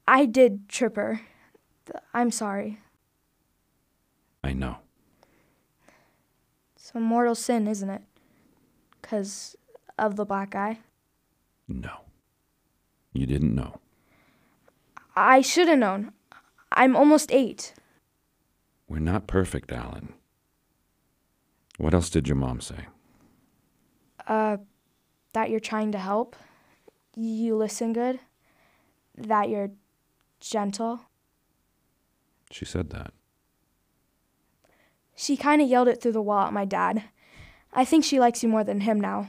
I 0.07 0.27
did 0.27 0.69
trip 0.69 0.97
her. 0.97 1.21
I'm 2.13 2.31
sorry. 2.31 2.79
I 4.45 4.53
know. 4.53 4.79
It's 6.77 6.93
a 6.95 7.01
mortal 7.01 7.35
sin, 7.35 7.67
isn't 7.67 7.91
it? 7.91 8.03
'Cause 9.03 9.57
of 9.99 10.17
the 10.17 10.25
black 10.25 10.55
eye. 10.55 10.81
No. 11.69 12.01
You 13.13 13.27
didn't 13.27 13.55
know. 13.55 13.81
I 15.15 15.43
should 15.43 15.69
have 15.69 15.79
known. 15.79 16.13
I'm 16.73 16.97
almost 16.97 17.31
eight. 17.31 17.75
We're 18.89 18.99
not 18.99 19.27
perfect, 19.27 19.71
Alan. 19.71 20.15
What 21.79 21.95
else 21.95 22.11
did 22.11 22.27
your 22.29 22.37
mom 22.37 22.61
say? 22.61 22.87
Uh, 24.27 24.59
that 25.33 25.51
you're 25.51 25.61
trying 25.61 25.93
to 25.93 25.99
help. 25.99 26.37
You 27.17 27.57
listen 27.57 27.93
good. 27.93 28.21
That 29.17 29.49
you're 29.49 29.71
gentle. 30.41 31.01
She 32.51 32.65
said 32.65 32.91
that. 32.91 33.13
She 35.17 35.37
kind 35.37 35.63
of 35.63 35.69
yelled 35.69 35.89
it 35.89 36.01
through 36.01 36.13
the 36.13 36.23
wall 36.23 36.47
at 36.47 36.53
my 36.53 36.65
dad. 36.65 37.05
I 37.73 37.85
think 37.85 38.05
she 38.05 38.21
likes 38.21 38.43
you 38.43 38.49
more 38.49 38.65
than 38.65 38.81
him 38.81 39.01
now. 39.01 39.29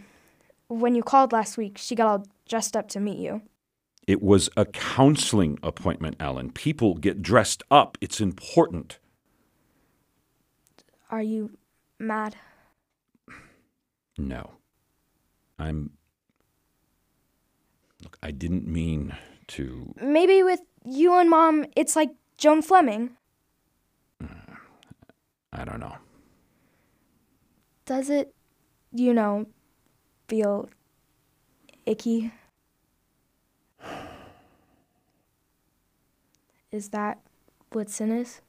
When 0.68 0.96
you 0.96 1.04
called 1.04 1.32
last 1.32 1.58
week, 1.58 1.78
she 1.78 1.96
got 1.96 2.08
all 2.08 2.28
dressed 2.48 2.76
up 2.76 2.90
to 2.90 3.00
meet 3.00 3.20
you. 3.20 3.42
It 4.06 4.22
was 4.22 4.50
a 4.58 4.66
counseling 4.66 5.60
appointment, 5.64 6.18
Alan. 6.20 6.52
People 6.52 6.96
get 6.96 7.22
dressed 7.22 7.64
up. 7.72 7.98
It's 8.02 8.20
important. 8.20 9.00
Are 11.10 11.22
you 11.22 11.58
mad? 12.00 12.36
No. 14.18 14.56
I'm. 15.64 15.92
Look, 18.04 18.18
I 18.22 18.32
didn't 18.32 18.68
mean 18.68 19.16
to. 19.48 19.94
Maybe 20.02 20.44
with 20.44 20.60
you 20.86 21.18
and 21.18 21.30
mom, 21.30 21.66
it's 21.76 21.96
like 21.96 22.10
Joan 22.38 22.62
Fleming. 22.62 23.12
I 25.54 25.64
don't 25.64 25.80
know. 25.80 25.96
Does 27.86 28.10
it, 28.10 28.34
you 28.92 29.14
know, 29.14 29.46
feel 30.28 30.68
icky? 31.86 32.32
Is 36.72 36.90
that 36.90 37.20
what 37.72 37.90
sin 37.90 38.12
is? 38.12 38.42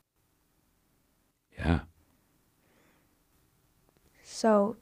Yeah. 1.59 1.81
So, 4.23 4.77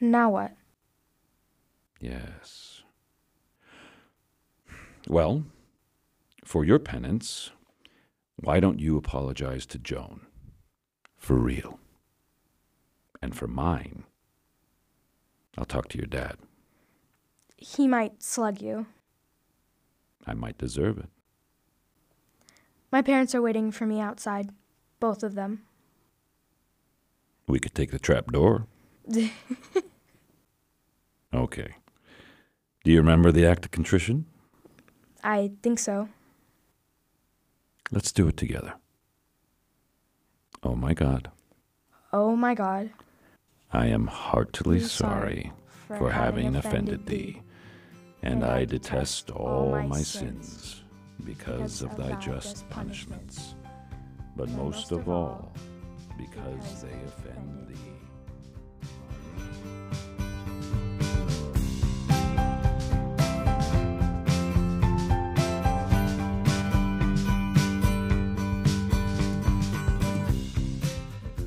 now 0.00 0.30
what? 0.30 0.52
Yes. 2.06 2.82
Well, 5.08 5.44
for 6.44 6.64
your 6.64 6.78
penance, 6.78 7.50
why 8.36 8.60
don't 8.60 8.78
you 8.78 8.96
apologize 8.96 9.66
to 9.66 9.78
Joan? 9.78 10.20
For 11.16 11.34
real. 11.34 11.80
And 13.20 13.34
for 13.34 13.48
mine, 13.48 14.04
I'll 15.58 15.64
talk 15.64 15.88
to 15.88 15.98
your 15.98 16.06
dad. 16.06 16.36
He 17.56 17.88
might 17.88 18.22
slug 18.22 18.60
you. 18.60 18.86
I 20.24 20.34
might 20.34 20.58
deserve 20.58 20.98
it. 20.98 21.08
My 22.92 23.02
parents 23.02 23.34
are 23.34 23.42
waiting 23.42 23.72
for 23.72 23.84
me 23.84 24.00
outside, 24.00 24.50
both 25.00 25.24
of 25.24 25.34
them. 25.34 25.62
We 27.48 27.58
could 27.58 27.74
take 27.74 27.90
the 27.90 27.98
trap 27.98 28.30
door. 28.30 28.68
okay. 31.34 31.74
Do 32.86 32.92
you 32.92 32.98
remember 32.98 33.32
the 33.32 33.44
act 33.44 33.64
of 33.64 33.72
contrition? 33.72 34.26
I 35.24 35.50
think 35.60 35.80
so. 35.80 36.08
Let's 37.90 38.12
do 38.12 38.28
it 38.28 38.36
together. 38.36 38.74
Oh 40.62 40.76
my 40.76 40.94
God, 40.94 41.32
Oh 42.12 42.36
my 42.36 42.54
god. 42.54 42.90
I 43.72 43.86
am 43.86 44.06
heartily 44.06 44.78
sorry 44.78 45.50
for 45.98 46.12
having 46.12 46.54
offended 46.54 47.06
thee, 47.06 47.42
and 48.22 48.44
I 48.44 48.64
detest 48.64 49.32
all 49.32 49.82
my 49.82 50.02
sins 50.02 50.84
because 51.24 51.82
of 51.82 51.96
thy 51.96 52.12
just 52.20 52.70
punishments, 52.70 53.56
but 54.36 54.48
most 54.50 54.92
of 54.92 55.08
all 55.08 55.52
because 56.16 56.82
they 56.84 56.96
offend 57.08 57.66
thee. 57.66 57.85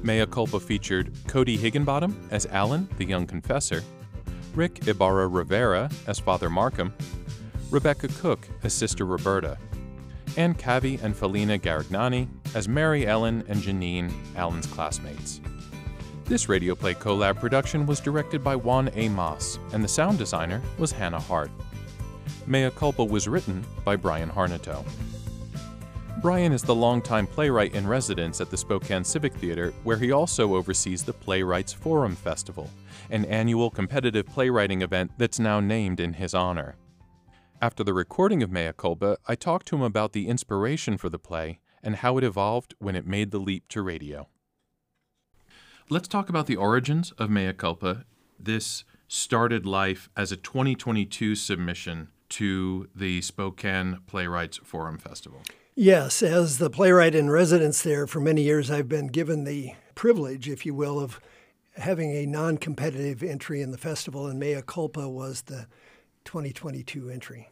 Mea 0.10 0.26
Culpa 0.26 0.60
featured 0.60 1.13
Cody 1.28 1.56
Higginbottom 1.56 2.30
as 2.32 2.48
Alan, 2.48 2.89
the 2.98 3.06
young 3.06 3.28
confessor, 3.28 3.84
Rick 4.56 4.88
Ibarra 4.88 5.28
Rivera 5.28 5.88
as 6.08 6.17
Father 6.17 6.50
Markham, 6.50 6.91
Rebecca 7.69 8.08
Cook 8.08 8.48
as 8.63 8.74
Sister 8.74 9.06
Roberta, 9.06 9.56
and 10.36 10.58
Cavi 10.58 11.00
and 11.04 11.15
Felina 11.15 11.60
Garignani 11.60 12.28
as 12.56 12.67
Mary 12.67 13.06
Ellen 13.06 13.43
and 13.48 13.62
Janine, 13.62 14.12
Alan's 14.36 14.65
classmates. 14.65 15.41
This 16.26 16.50
Radio 16.50 16.74
Play 16.74 16.95
collab 16.95 17.39
production 17.39 17.86
was 17.86 18.00
directed 18.00 18.43
by 18.43 18.56
Juan 18.56 18.89
A. 18.95 19.10
Mas, 19.10 19.60
and 19.74 19.84
the 19.84 19.88
sound 19.88 20.17
designer 20.17 20.60
was 20.80 20.91
Hannah 20.91 21.19
Hart. 21.19 21.52
Mea 22.48 22.72
Culpa 22.72 23.06
was 23.06 23.28
written 23.28 23.63
by 23.86 23.95
Bryan 23.95 24.32
Harnetiaux. 24.32 24.84
Bryan 26.21 26.51
is 26.51 26.63
the 26.63 26.75
longtime 26.75 27.27
playwright 27.27 27.73
in 27.73 27.88
residence 27.88 28.41
at 28.41 28.49
the 28.49 28.58
Spokane 28.58 29.05
Civic 29.05 29.34
Theater, 29.36 29.73
where 29.86 29.95
he 29.95 30.12
also 30.12 30.55
oversees 30.55 31.01
the 31.01 31.13
Playwrights 31.13 31.71
Forum 31.71 32.13
Festival, 32.13 32.69
an 33.10 33.23
annual 33.23 33.69
competitive 33.69 34.25
playwriting 34.25 34.82
event 34.82 35.12
that's 35.17 35.39
now 35.39 35.62
named 35.62 36.01
in 36.01 36.12
his 36.12 36.34
honor. 36.34 36.75
After 37.62 37.86
the 37.86 37.93
recording 37.93 38.43
of 38.43 38.51
Mea 38.51 38.73
Culpa, 38.75 39.17
I 39.29 39.36
talked 39.36 39.67
to 39.67 39.77
him 39.77 39.82
about 39.82 40.12
the 40.12 40.27
inspiration 40.27 40.97
for 40.97 41.08
the 41.08 41.17
play 41.17 41.62
and 41.82 41.95
how 41.95 42.17
it 42.17 42.25
evolved 42.25 42.75
when 42.79 42.97
it 42.97 43.08
made 43.08 43.32
the 43.32 43.39
leap 43.39 43.69
to 43.69 43.82
radio. 43.82 44.27
Let's 45.89 46.10
talk 46.10 46.27
about 46.27 46.47
the 46.47 46.58
origins 46.58 47.13
of 47.13 47.29
Mea 47.29 47.53
Culpa. 47.53 48.03
This 48.38 48.84
started 49.08 49.65
life 49.65 50.10
as 50.17 50.34
a 50.34 50.38
2022 50.38 51.36
submission 51.36 52.10
to 52.27 52.89
the 52.93 53.21
Spokane 53.21 53.99
Playwrights 54.05 54.58
Forum 54.58 54.97
Festival. 54.97 55.43
Yes, 55.82 56.22
as 56.22 56.58
the 56.58 56.70
playwright 56.70 57.15
in 57.15 57.30
residence 57.30 57.82
there 57.84 58.06
for 58.06 58.20
many 58.20 58.42
years, 58.42 58.70
I've 58.70 58.89
been 58.89 59.08
given 59.08 59.46
the 59.46 59.76
privilege, 59.96 60.50
if 60.50 60.65
you 60.65 60.74
will, 60.74 61.00
of 61.00 61.22
having 61.78 62.12
a 62.12 62.26
non 62.26 62.58
competitive 62.58 63.24
entry 63.24 63.62
in 63.62 63.72
the 63.72 63.78
festival, 63.78 64.28
and 64.28 64.38
Mea 64.38 64.62
Culpa 64.62 65.08
was 65.08 65.44
the 65.44 65.68
2022 66.26 67.10
entry. 67.10 67.48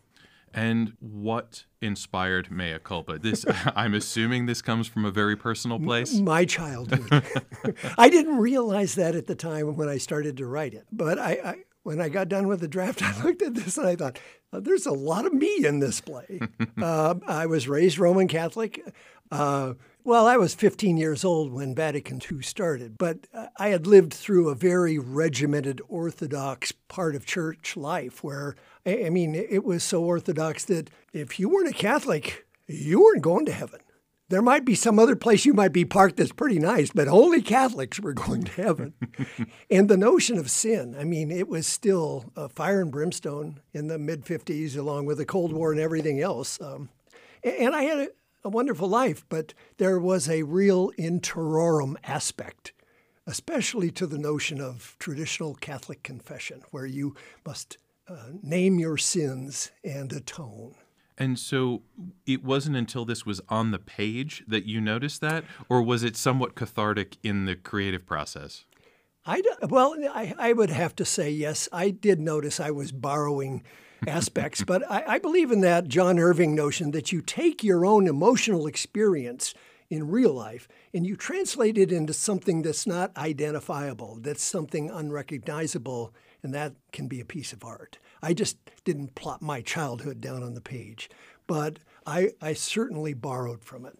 And 0.53 0.97
what 0.99 1.63
inspired 1.81 2.51
Mea 2.51 2.79
Culpa? 2.83 3.17
This, 3.17 3.45
I'm 3.77 3.93
assuming 3.93 4.45
this 4.45 4.61
comes 4.61 4.89
from 4.89 5.05
a 5.05 5.11
very 5.11 5.37
personal 5.37 5.79
place. 5.79 6.13
My 6.15 6.43
childhood. 6.43 7.23
I 7.97 8.09
didn't 8.09 8.39
realize 8.39 8.95
that 8.95 9.15
at 9.15 9.27
the 9.27 9.35
time 9.35 9.77
when 9.77 9.87
I 9.87 9.99
started 9.99 10.35
to 10.35 10.45
write 10.47 10.73
it, 10.73 10.85
but 10.91 11.17
I, 11.17 11.31
I 11.31 11.55
when 11.87 12.01
I 12.01 12.09
got 12.09 12.27
done 12.27 12.49
with 12.49 12.59
the 12.59 12.67
draft, 12.67 13.01
I 13.01 13.23
looked 13.23 13.41
at 13.41 13.55
this 13.55 13.77
and 13.77 13.87
I 13.87 13.95
thought, 13.95 14.19
there's 14.51 14.85
a 14.85 14.91
lot 14.91 15.25
of 15.25 15.33
me 15.33 15.65
in 15.65 15.79
this 15.79 16.01
play. 16.01 16.41
uh, 16.81 17.15
I 17.27 17.45
was 17.45 17.69
raised 17.69 17.97
Roman 17.97 18.27
Catholic. 18.27 18.85
Uh, 19.31 19.75
well, 20.03 20.27
I 20.27 20.35
was 20.35 20.53
15 20.53 20.97
years 20.97 21.23
old 21.23 21.53
when 21.53 21.73
Vatican 21.73 22.21
II 22.29 22.41
started, 22.41 22.97
but 22.97 23.27
I 23.55 23.69
had 23.69 23.87
lived 23.87 24.13
through 24.13 24.49
a 24.49 24.55
very 24.55 24.99
regimented 24.99 25.81
Orthodox 25.87 26.73
part 26.89 27.15
of 27.15 27.25
church 27.25 27.77
life 27.77 28.21
where, 28.21 28.57
I 28.85 29.09
mean, 29.09 29.33
it 29.33 29.63
was 29.63 29.81
so 29.81 30.03
Orthodox 30.03 30.65
that 30.65 30.89
if 31.13 31.39
you 31.39 31.47
weren't 31.47 31.69
a 31.69 31.73
Catholic, 31.73 32.45
you 32.67 33.01
weren't 33.01 33.21
going 33.21 33.45
to 33.45 33.53
heaven. 33.53 33.79
There 34.29 34.41
might 34.41 34.65
be 34.65 34.75
some 34.75 34.99
other 34.99 35.15
place 35.15 35.45
you 35.45 35.53
might 35.53 35.71
be 35.71 35.85
parked 35.85 36.17
that's 36.17 36.33
pretty 36.33 36.59
nice, 36.59 36.91
but 36.93 37.07
only 37.07 37.41
Catholics 37.41 37.99
were 37.99 38.13
going 38.25 38.43
to 38.43 38.61
heaven. 38.61 38.93
and 39.71 39.87
the 39.87 39.95
notion 39.97 40.37
of 40.37 40.51
sin, 40.51 40.95
I 40.99 41.05
mean, 41.05 41.31
it 41.31 41.47
was 41.47 41.65
still 41.65 42.25
fire 42.49 42.81
and 42.81 42.91
brimstone 42.91 43.61
in 43.73 43.87
the 43.87 43.97
mid 43.97 44.25
50s, 44.25 44.77
along 44.77 45.05
with 45.05 45.17
the 45.17 45.25
Cold 45.25 45.53
War 45.53 45.71
and 45.71 45.79
everything 45.79 46.19
else. 46.19 46.59
Um, 46.59 46.89
and 47.43 47.73
I 47.73 47.83
had 47.83 47.99
a, 47.99 48.07
a 48.43 48.49
wonderful 48.49 48.89
life, 48.89 49.23
but 49.29 49.53
there 49.77 49.99
was 49.99 50.29
a 50.29 50.43
real 50.43 50.91
in 50.97 51.21
terrorem 51.21 51.97
aspect, 52.03 52.73
especially 53.25 53.91
to 53.91 54.05
the 54.05 54.17
notion 54.17 54.59
of 54.59 54.97
traditional 54.99 55.55
Catholic 55.55 56.03
confession, 56.03 56.63
where 56.71 56.85
you 56.85 57.15
must 57.45 57.77
uh, 58.09 58.31
name 58.41 58.77
your 58.77 58.97
sins 58.97 59.71
and 59.85 60.11
atone. 60.11 60.75
And 61.17 61.39
so 61.39 61.81
it 62.25 62.43
wasn't 62.43 62.75
until 62.75 63.05
this 63.05 63.25
was 63.25 63.41
on 63.49 63.71
the 63.71 63.79
page 63.79 64.43
that 64.47 64.65
you 64.65 64.79
noticed 64.79 65.21
that, 65.21 65.43
or 65.67 65.81
was 65.81 66.03
it 66.03 66.15
somewhat 66.15 66.55
cathartic 66.55 67.17
in 67.23 67.45
the 67.45 67.55
creative 67.55 68.05
process? 68.05 68.65
I, 69.25 69.41
well, 69.67 69.95
I, 70.13 70.33
I 70.37 70.53
would 70.53 70.69
have 70.69 70.95
to 70.97 71.05
say 71.05 71.29
yes. 71.29 71.67
I 71.73 71.89
did 71.89 72.19
notice 72.19 72.59
I 72.59 72.71
was 72.71 72.91
borrowing 72.91 73.63
aspects. 74.05 74.63
but 74.63 74.89
I, 74.89 75.03
I 75.07 75.19
believe 75.19 75.51
in 75.51 75.61
that 75.61 75.87
John 75.87 76.19
Irving 76.19 76.55
notion 76.55 76.91
that 76.91 77.11
you 77.11 77.21
take 77.21 77.63
your 77.63 77.85
own 77.85 78.07
emotional 78.07 78.67
experience 78.67 79.53
in 79.89 80.09
real 80.09 80.33
life 80.33 80.67
and 80.93 81.05
you 81.05 81.15
translate 81.15 81.77
it 81.77 81.91
into 81.91 82.13
something 82.13 82.61
that's 82.61 82.85
not 82.85 83.15
identifiable, 83.17 84.17
that's 84.21 84.43
something 84.43 84.89
unrecognizable, 84.89 86.13
and 86.43 86.53
that 86.53 86.73
can 86.91 87.07
be 87.07 87.19
a 87.19 87.25
piece 87.25 87.53
of 87.53 87.63
art. 87.63 87.97
I 88.21 88.33
just 88.33 88.57
didn't 88.83 89.15
plot 89.15 89.41
my 89.41 89.61
childhood 89.61 90.21
down 90.21 90.43
on 90.43 90.53
the 90.53 90.61
page, 90.61 91.09
but 91.45 91.79
I, 92.05 92.31
I 92.41 92.53
certainly 92.53 93.13
borrowed 93.13 93.63
from 93.63 93.85
it. 93.85 93.99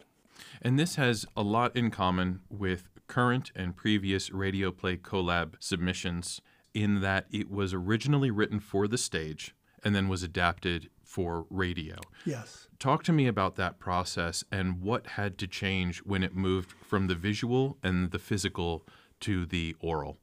And 0.62 0.78
this 0.78 0.96
has 0.96 1.26
a 1.36 1.42
lot 1.42 1.76
in 1.76 1.92
common 1.92 2.42
with 2.50 2.90
current 3.08 3.52
and 3.56 3.76
previous 3.76 4.32
radio 4.32 4.72
play 4.72 4.98
collab 4.98 5.56
submissions 5.60 6.42
in 6.74 7.02
that 7.02 7.26
it 7.32 7.50
was 7.50 7.74
originally 7.74 8.30
written 8.30 8.60
for 8.60 8.88
the 8.88 8.98
stage 8.98 9.56
and 9.84 9.96
then 9.96 10.08
was 10.08 10.24
adapted 10.24 10.90
for 11.04 11.46
radio. 11.50 11.96
Yes. 12.26 12.68
Talk 12.80 13.04
to 13.06 13.14
me 13.14 13.28
about 13.28 13.56
that 13.56 13.80
process 13.80 14.44
and 14.52 14.82
what 14.82 15.08
had 15.08 15.38
to 15.40 15.48
change 15.48 16.00
when 16.00 16.24
it 16.24 16.36
moved 16.36 16.72
from 16.72 17.08
the 17.08 17.16
visual 17.16 17.78
and 17.82 18.12
the 18.12 18.20
physical 18.20 18.86
to 19.22 19.46
the 19.46 19.76
oral. 19.80 20.18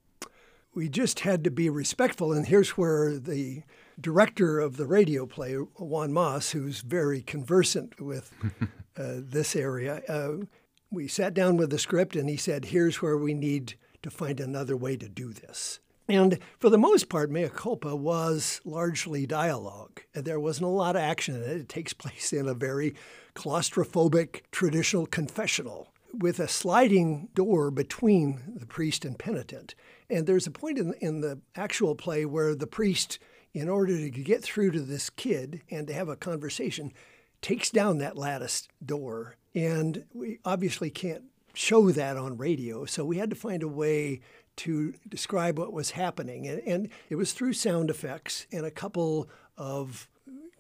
We 0.75 0.89
just 0.89 1.21
had 1.21 1.45
to 1.45 1.51
be 1.51 1.71
respectful, 1.71 2.33
and 2.33 2.47
here's 2.47 2.71
where 2.71 3.17
the 3.17 3.63
director 4.01 4.59
of 4.59 4.77
the 4.77 4.87
radio 4.87 5.25
play, 5.25 5.55
Juan 5.55 6.13
Mas, 6.13 6.51
who's 6.51 6.81
very 6.81 7.23
conversant 7.23 8.01
with 8.01 8.35
uh, 8.97 9.15
this 9.19 9.55
area, 9.55 10.03
uh, 10.09 10.45
we 10.91 11.07
sat 11.07 11.33
down 11.33 11.57
with 11.57 11.71
the 11.71 11.79
script 11.79 12.17
and 12.17 12.29
he 12.29 12.37
said, 12.37 12.67
Here's 12.67 13.01
where 13.01 13.17
we 13.17 13.35
need 13.35 13.75
to 14.03 14.11
find 14.11 14.41
another 14.41 14.77
way 14.77 14.97
to 14.97 15.09
do 15.09 15.33
this. 15.33 15.79
And 16.09 16.39
for 16.59 16.71
the 16.71 16.79
most 16.79 17.09
part, 17.09 17.31
Mea 17.31 17.49
Culpa 17.49 17.97
was 17.97 18.61
largely 18.65 19.27
dialogue. 19.27 20.03
There 20.13 20.41
wasn't 20.41 20.67
a 20.67 20.71
lot 20.71 20.97
of 20.97 21.03
action 21.03 21.37
in 21.37 21.43
it. 21.43 21.57
It 21.57 21.69
takes 21.69 21.93
place 21.95 22.33
in 22.33 22.49
a 22.49 22.55
very 22.55 22.95
claustrophobic 23.35 24.43
traditional 24.51 25.07
confessional 25.07 25.89
with 26.19 26.39
a 26.39 26.49
sliding 26.49 27.29
door 27.35 27.71
between 27.71 28.43
the 28.57 28.67
priest 28.67 29.05
and 29.05 29.19
penitent. 29.19 29.75
And 30.09 30.27
there's 30.27 30.47
a 30.47 30.51
point 30.51 30.79
in, 30.79 30.95
in 31.01 31.21
the 31.21 31.41
actual 31.57 31.95
play 31.95 32.25
where 32.25 32.55
the 32.55 32.67
priest, 32.67 33.19
in 33.53 33.69
order 33.69 33.97
to 33.97 34.11
get 34.11 34.43
through 34.43 34.73
to 34.73 34.81
this 34.81 35.11
kid 35.11 35.63
and 35.71 35.87
to 35.87 35.95
have 35.95 36.09
a 36.09 36.17
conversation, 36.17 36.93
takes 37.41 37.71
down 37.71 37.99
that 37.99 38.17
lattice 38.17 38.69
door. 38.85 39.37
And 39.55 40.05
we 40.13 40.39
obviously 40.45 40.91
can't 40.91 41.25
show 41.53 41.91
that 41.91 42.17
on 42.17 42.37
radio. 42.37 42.85
So 42.85 43.05
we 43.05 43.19
had 43.19 43.31
to 43.31 43.37
find 43.37 43.63
a 43.63 43.69
way 43.69 44.21
to 44.57 44.95
describe 45.09 45.59
what 45.59 45.73
was 45.73 45.93
happening. 45.93 46.47
And, 46.47 46.61
and 46.67 46.89
it 47.09 47.17
was 47.17 47.33
through 47.33 47.55
sound 47.55 47.91
effects 47.91 48.47
and 48.53 48.65
a 48.65 48.71
couple 48.71 49.29
of 49.57 50.09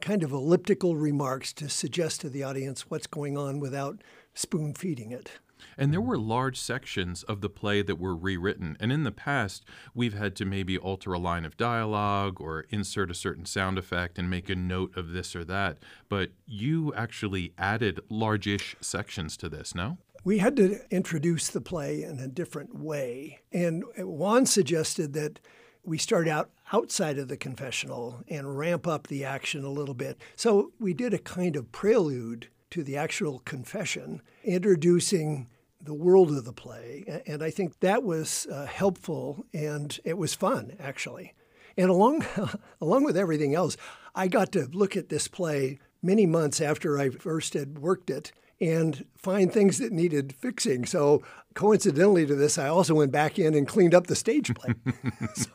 kind 0.01 0.23
of 0.23 0.33
elliptical 0.33 0.97
remarks 0.97 1.53
to 1.55 1.69
suggest 1.69 2.21
to 2.21 2.29
the 2.29 2.43
audience 2.43 2.91
what's 2.91 3.07
going 3.07 3.39
on 3.39 3.61
without 3.61 4.03
spoon 4.35 4.75
feeding 4.75 5.13
it. 5.13 5.31
And 5.77 5.93
there 5.93 6.01
mm. 6.01 6.07
were 6.07 6.19
large 6.19 6.59
sections 6.59 7.23
of 7.25 7.41
the 7.41 7.49
play 7.49 7.83
that 7.83 7.99
were 7.99 8.17
rewritten. 8.17 8.77
And 8.81 8.93
in 8.93 9.05
the 9.05 9.13
past, 9.13 9.65
we've 9.95 10.15
had 10.15 10.37
to 10.37 10.45
maybe 10.45 10.79
alter 10.79 11.13
a 11.13 11.19
line 11.19 11.45
of 11.45 11.57
dialogue 11.57 12.41
or 12.41 12.67
insert 12.71 13.11
a 13.11 13.15
certain 13.15 13.47
sound 13.47 13.79
effect 13.79 14.19
and 14.19 14.31
make 14.31 14.49
a 14.49 14.55
note 14.55 14.97
of 14.97 15.11
this 15.11 15.35
or 15.35 15.45
that. 15.45 15.79
But 16.09 16.31
you 16.47 16.93
actually 16.95 17.53
added 17.59 18.01
large 18.09 18.47
ish 18.47 18.77
sections 18.81 19.37
to 19.39 19.49
this, 19.49 19.75
no? 19.75 19.99
we 20.25 20.39
had 20.39 20.57
to 20.57 20.81
introduce 20.91 21.49
the 21.49 21.61
play 21.61 22.03
in 22.03 22.19
a 22.19 22.27
different 22.27 22.75
way. 22.75 23.41
And 23.53 23.85
Juan 23.99 24.47
suggested 24.47 25.13
that 25.13 25.39
we 25.85 25.99
start 25.99 26.27
out 26.27 26.51
outside 26.73 27.19
of 27.19 27.29
the 27.29 27.37
confessional 27.37 28.23
and 28.29 28.59
ramp 28.59 28.87
up 28.87 29.07
the 29.07 29.25
action 29.25 29.65
a 29.65 29.71
little 29.71 29.95
bit. 29.95 30.19
So 30.35 30.73
we 30.81 30.95
did 30.95 31.13
a 31.13 31.19
kind 31.19 31.57
of 31.57 31.71
prelude 31.73 32.49
to 32.71 32.83
the 32.83 32.97
actual 32.97 33.41
confession, 33.41 34.23
introducing 34.43 35.49
the 35.85 35.95
world 35.95 36.31
of 36.31 36.45
the 36.45 36.53
play. 36.53 37.23
And 37.27 37.43
I 37.43 37.51
think 37.51 37.81
that 37.81 38.03
was 38.03 38.47
uh, 38.51 38.67
helpful 38.67 39.45
and 39.53 39.99
it 40.05 40.19
was 40.19 40.35
fun, 40.35 40.77
actually. 40.81 41.35
And 41.77 41.91
along, 41.91 42.25
along 42.81 43.05
with 43.05 43.17
everything 43.17 43.55
else, 43.55 43.77
I 44.15 44.29
got 44.29 44.53
to 44.53 44.69
look 44.73 44.97
at 44.97 45.09
this 45.09 45.29
play 45.29 45.79
many 46.03 46.27
months 46.27 46.61
after 46.61 46.99
I 46.99 47.11
first 47.11 47.55
had 47.55 47.79
worked 47.79 48.11
it 48.11 48.33
and 48.61 49.05
find 49.17 49.53
things 49.53 49.79
that 49.79 49.93
needed 49.93 50.35
fixing. 50.35 50.87
So, 50.87 51.23
coincidentally 51.55 52.27
to 52.27 52.35
this, 52.35 52.57
I 52.59 52.69
also 52.69 52.95
went 52.95 53.13
back 53.13 53.39
in 53.39 53.55
and 53.55 53.67
cleaned 53.67 53.95
up 53.95 54.07
the 54.07 54.15
stage 54.15 54.55
play. 54.55 54.75
so, 55.35 55.51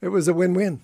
it 0.00 0.08
was 0.08 0.28
a 0.28 0.34
win 0.34 0.54
win. 0.54 0.82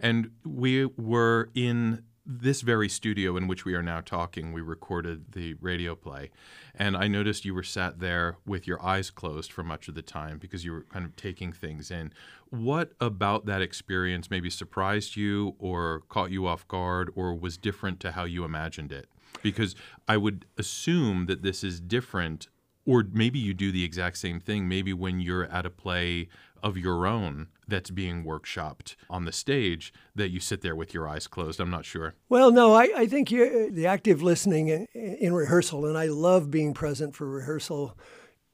And 0.00 0.30
we 0.44 0.86
were 0.86 1.50
in 1.54 2.04
this 2.30 2.60
very 2.60 2.90
studio 2.90 3.38
in 3.38 3.48
which 3.48 3.64
we 3.64 3.74
are 3.74 3.82
now 3.82 4.02
talking. 4.02 4.52
We 4.52 4.60
recorded 4.60 5.32
the 5.32 5.54
radio 5.54 5.94
play. 5.94 6.30
And 6.74 6.94
I 6.94 7.08
noticed 7.08 7.46
you 7.46 7.54
were 7.54 7.62
sat 7.62 8.00
there 8.00 8.36
with 8.44 8.66
your 8.66 8.84
eyes 8.84 9.08
closed 9.10 9.50
for 9.50 9.64
much 9.64 9.88
of 9.88 9.94
the 9.94 10.02
time 10.02 10.36
because 10.36 10.62
you 10.62 10.72
were 10.72 10.82
kind 10.82 11.06
of 11.06 11.16
taking 11.16 11.52
things 11.52 11.90
in. 11.90 12.12
What 12.50 12.92
about 13.00 13.46
that 13.46 13.62
experience 13.62 14.30
maybe 14.30 14.50
surprised 14.50 15.16
you 15.16 15.56
or 15.58 16.02
caught 16.10 16.30
you 16.30 16.46
off 16.46 16.68
guard 16.68 17.10
or 17.16 17.34
was 17.34 17.56
different 17.56 17.98
to 18.00 18.12
how 18.12 18.24
you 18.24 18.44
imagined 18.44 18.92
it? 18.92 19.08
Because 19.42 19.74
I 20.06 20.18
would 20.18 20.44
assume 20.58 21.26
that 21.26 21.42
this 21.42 21.64
is 21.64 21.80
different, 21.80 22.48
or 22.84 23.04
maybe 23.10 23.38
you 23.38 23.54
do 23.54 23.72
the 23.72 23.84
exact 23.84 24.18
same 24.18 24.38
thing. 24.38 24.68
Maybe 24.68 24.92
when 24.92 25.20
you're 25.20 25.46
at 25.46 25.64
a 25.64 25.70
play 25.70 26.28
of 26.62 26.76
your 26.76 27.06
own 27.06 27.48
that's 27.66 27.90
being 27.90 28.24
workshopped 28.24 28.96
on 29.10 29.24
the 29.24 29.32
stage, 29.32 29.92
that 30.14 30.30
you 30.30 30.40
sit 30.40 30.62
there 30.62 30.74
with 30.74 30.94
your 30.94 31.06
eyes 31.06 31.26
closed. 31.26 31.60
I'm 31.60 31.70
not 31.70 31.84
sure. 31.84 32.14
Well, 32.28 32.50
no, 32.50 32.74
I, 32.74 32.90
I 32.96 33.06
think 33.06 33.28
the 33.28 33.86
active 33.86 34.22
listening 34.22 34.68
in, 34.68 34.86
in, 34.94 35.32
rehearsal, 35.34 35.86
and 35.86 35.96
I 35.96 36.06
love 36.06 36.50
being 36.50 36.72
present 36.74 37.14
for 37.14 37.28
rehearsal, 37.28 37.96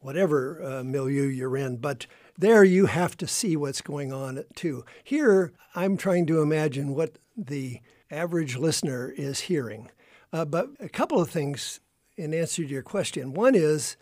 whatever 0.01 0.63
uh, 0.63 0.85
milieu 0.85 1.27
you're 1.27 1.57
in, 1.57 1.77
but 1.77 2.07
there 2.37 2.65
you 2.65 2.87
have 2.87 3.17
to 3.19 3.27
see 3.27 3.57
what's 3.57 3.81
going 3.81 4.13
on 4.13 4.45
too. 4.55 4.85
Here, 5.05 5.53
I'm 5.75 5.97
trying 5.97 6.27
to 6.27 6.43
imagine 6.43 6.95
what 6.95 7.19
the 7.37 7.81
average 8.11 8.57
listener 8.57 9.13
is 9.17 9.41
hearing. 9.41 9.91
Uh, 10.33 10.45
but 10.45 10.69
a 10.81 10.89
couple 10.89 11.21
of 11.21 11.31
things 11.31 11.81
in 12.17 12.35
answer 12.35 12.63
to 12.63 12.69
your 12.69 12.83
question. 12.83 13.35
One 13.35 13.55
is 13.55 13.97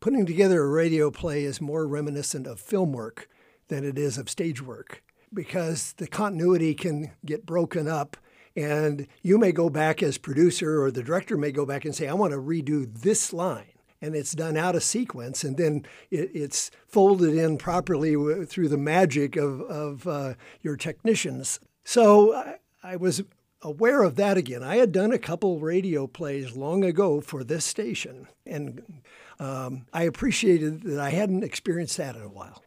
putting 0.00 0.26
together 0.26 0.62
a 0.62 0.68
radio 0.68 1.10
play 1.10 1.44
is 1.44 1.60
more 1.60 1.86
reminiscent 1.86 2.46
of 2.46 2.60
film 2.60 2.92
work 2.92 3.28
than 3.68 3.84
it 3.84 3.98
is 3.98 4.18
of 4.18 4.28
stage 4.28 4.62
work 4.62 5.02
because 5.32 5.92
the 5.94 6.06
continuity 6.06 6.74
can 6.74 7.12
get 7.24 7.44
broken 7.46 7.88
up 7.88 8.16
and 8.56 9.08
you 9.22 9.36
may 9.36 9.50
go 9.50 9.68
back 9.68 10.02
as 10.02 10.16
producer 10.16 10.82
or 10.82 10.90
the 10.90 11.02
director 11.02 11.36
may 11.36 11.50
go 11.50 11.66
back 11.66 11.84
and 11.84 11.94
say 11.94 12.06
i 12.06 12.14
want 12.14 12.32
to 12.32 12.38
redo 12.38 12.86
this 13.02 13.32
line 13.32 13.72
and 14.00 14.14
it's 14.14 14.32
done 14.32 14.56
out 14.56 14.76
of 14.76 14.82
sequence 14.82 15.42
and 15.42 15.56
then 15.56 15.84
it, 16.10 16.30
it's 16.34 16.70
folded 16.86 17.34
in 17.34 17.58
properly 17.58 18.14
through 18.44 18.68
the 18.68 18.78
magic 18.78 19.36
of, 19.36 19.60
of 19.62 20.06
uh, 20.06 20.34
your 20.62 20.76
technicians 20.76 21.58
so 21.84 22.34
I, 22.34 22.56
I 22.82 22.96
was 22.96 23.22
aware 23.64 24.02
of 24.02 24.16
that 24.16 24.36
again. 24.36 24.62
I 24.62 24.76
had 24.76 24.92
done 24.92 25.10
a 25.12 25.18
couple 25.18 25.58
radio 25.58 26.06
plays 26.06 26.54
long 26.54 26.84
ago 26.84 27.20
for 27.20 27.42
this 27.42 27.64
station, 27.64 28.28
and 28.46 29.02
um, 29.40 29.86
I 29.92 30.02
appreciated 30.02 30.82
that 30.82 31.00
I 31.00 31.10
hadn't 31.10 31.42
experienced 31.42 31.96
that 31.96 32.14
in 32.14 32.22
a 32.22 32.28
while. 32.28 32.62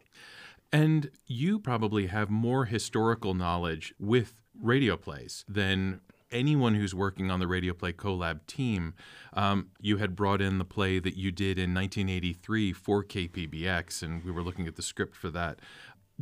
And 0.72 1.10
you 1.26 1.58
probably 1.58 2.06
have 2.06 2.28
more 2.28 2.66
historical 2.66 3.34
knowledge 3.34 3.94
with 3.98 4.34
radio 4.60 4.96
plays 4.96 5.44
than 5.48 6.00
anyone 6.30 6.74
who's 6.74 6.94
working 6.94 7.30
on 7.30 7.40
the 7.40 7.46
Radio 7.46 7.72
Play 7.72 7.92
Collab 7.92 8.46
team. 8.46 8.94
Um, 9.32 9.68
you 9.80 9.96
had 9.98 10.14
brought 10.14 10.40
in 10.40 10.58
the 10.58 10.64
play 10.64 10.98
that 10.98 11.16
you 11.16 11.32
did 11.32 11.58
in 11.58 11.74
1983 11.74 12.72
for 12.72 13.02
KPBX, 13.04 14.02
and 14.02 14.24
we 14.24 14.30
were 14.30 14.42
looking 14.42 14.66
at 14.66 14.76
the 14.76 14.82
script 14.82 15.16
for 15.16 15.30
that. 15.30 15.60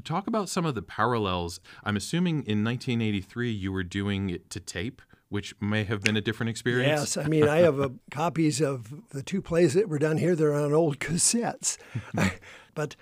Talk 0.05 0.27
about 0.27 0.49
some 0.49 0.67
of 0.67 0.75
the 0.75 0.83
parallels. 0.83 1.61
I'm 1.83 1.97
assuming 1.97 2.45
in 2.45 2.63
1983 2.63 3.51
you 3.51 3.73
were 3.73 3.83
doing 3.83 4.29
it 4.31 4.51
to 4.51 4.61
tape, 4.61 5.01
which 5.29 5.55
may 5.61 5.85
have 5.85 6.03
been 6.03 6.17
a 6.17 6.21
different 6.21 6.51
experience. 6.51 7.17
Yes, 7.17 7.17
I 7.17 7.29
mean, 7.29 7.49
I 7.49 7.59
have 7.59 7.81
uh, 7.81 7.89
copies 8.11 8.61
of 8.61 9.09
the 9.11 9.23
two 9.23 9.41
plays 9.41 9.75
that 9.75 9.89
were 9.89 9.99
done 9.99 10.19
here. 10.19 10.37
They're 10.37 10.55
on 10.55 10.73
old 10.73 10.99
cassettes. 11.01 11.79
but, 12.75 12.95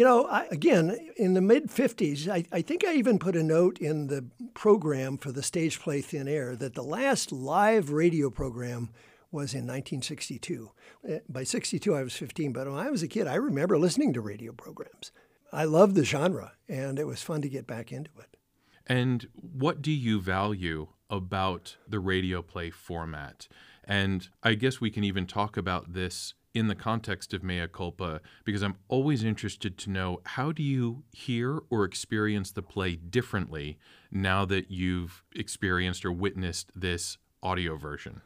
you 0.00 0.06
know, 0.06 0.24
I, 0.24 0.46
again, 0.50 0.96
in 1.18 1.34
the 1.34 1.42
mid 1.42 1.66
50s, 1.66 2.26
I, 2.26 2.46
I 2.50 2.62
think 2.62 2.86
I 2.86 2.94
even 2.94 3.18
put 3.18 3.36
a 3.36 3.42
note 3.42 3.78
in 3.78 4.06
the 4.06 4.24
program 4.54 5.18
for 5.18 5.30
the 5.30 5.42
stage 5.42 5.78
play 5.78 6.00
Thin 6.00 6.26
Air 6.26 6.56
that 6.56 6.72
the 6.72 6.82
last 6.82 7.32
live 7.32 7.90
radio 7.90 8.30
program 8.30 8.88
was 9.30 9.52
in 9.52 9.66
1962. 9.66 10.70
Uh, 11.06 11.18
By 11.28 11.44
62, 11.44 11.94
I 11.94 12.02
was 12.02 12.16
15, 12.16 12.50
but 12.54 12.66
when 12.66 12.78
I 12.78 12.88
was 12.88 13.02
a 13.02 13.08
kid, 13.08 13.26
I 13.26 13.34
remember 13.34 13.76
listening 13.76 14.14
to 14.14 14.22
radio 14.22 14.52
programs. 14.52 15.12
I 15.52 15.64
loved 15.64 15.96
the 15.96 16.04
genre, 16.04 16.52
and 16.66 16.98
it 16.98 17.06
was 17.06 17.20
fun 17.20 17.42
to 17.42 17.50
get 17.50 17.66
back 17.66 17.92
into 17.92 18.10
it. 18.20 18.38
And 18.86 19.28
what 19.34 19.82
do 19.82 19.92
you 19.92 20.18
value 20.18 20.88
about 21.10 21.76
the 21.86 22.00
radio 22.00 22.40
play 22.40 22.70
format? 22.70 23.48
And 23.84 24.30
I 24.42 24.54
guess 24.54 24.80
we 24.80 24.90
can 24.90 25.04
even 25.04 25.26
talk 25.26 25.58
about 25.58 25.92
this 25.92 26.32
in 26.54 26.68
the 26.68 26.74
context 26.74 27.32
of 27.32 27.42
mea 27.42 27.66
culpa 27.68 28.20
because 28.44 28.62
I'm 28.62 28.76
always 28.88 29.22
interested 29.22 29.78
to 29.78 29.90
know 29.90 30.20
how 30.24 30.52
do 30.52 30.62
you 30.62 31.04
hear 31.12 31.60
or 31.70 31.84
experience 31.84 32.50
the 32.50 32.62
play 32.62 32.96
differently 32.96 33.78
now 34.10 34.44
that 34.46 34.70
you've 34.70 35.22
experienced 35.34 36.04
or 36.04 36.12
witnessed 36.12 36.72
this 36.74 37.18
audio 37.42 37.76
version? 37.76 38.20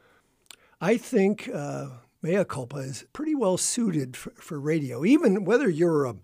I 0.81 0.97
think 0.97 1.49
uh, 1.53 1.87
mea 2.21 2.43
culpa 2.43 2.77
is 2.77 3.05
pretty 3.13 3.35
well 3.35 3.57
suited 3.57 4.17
for, 4.17 4.31
for 4.31 4.59
radio, 4.59 5.05
even 5.05 5.45
whether 5.45 5.69
you're 5.69 6.05
a, 6.05 6.15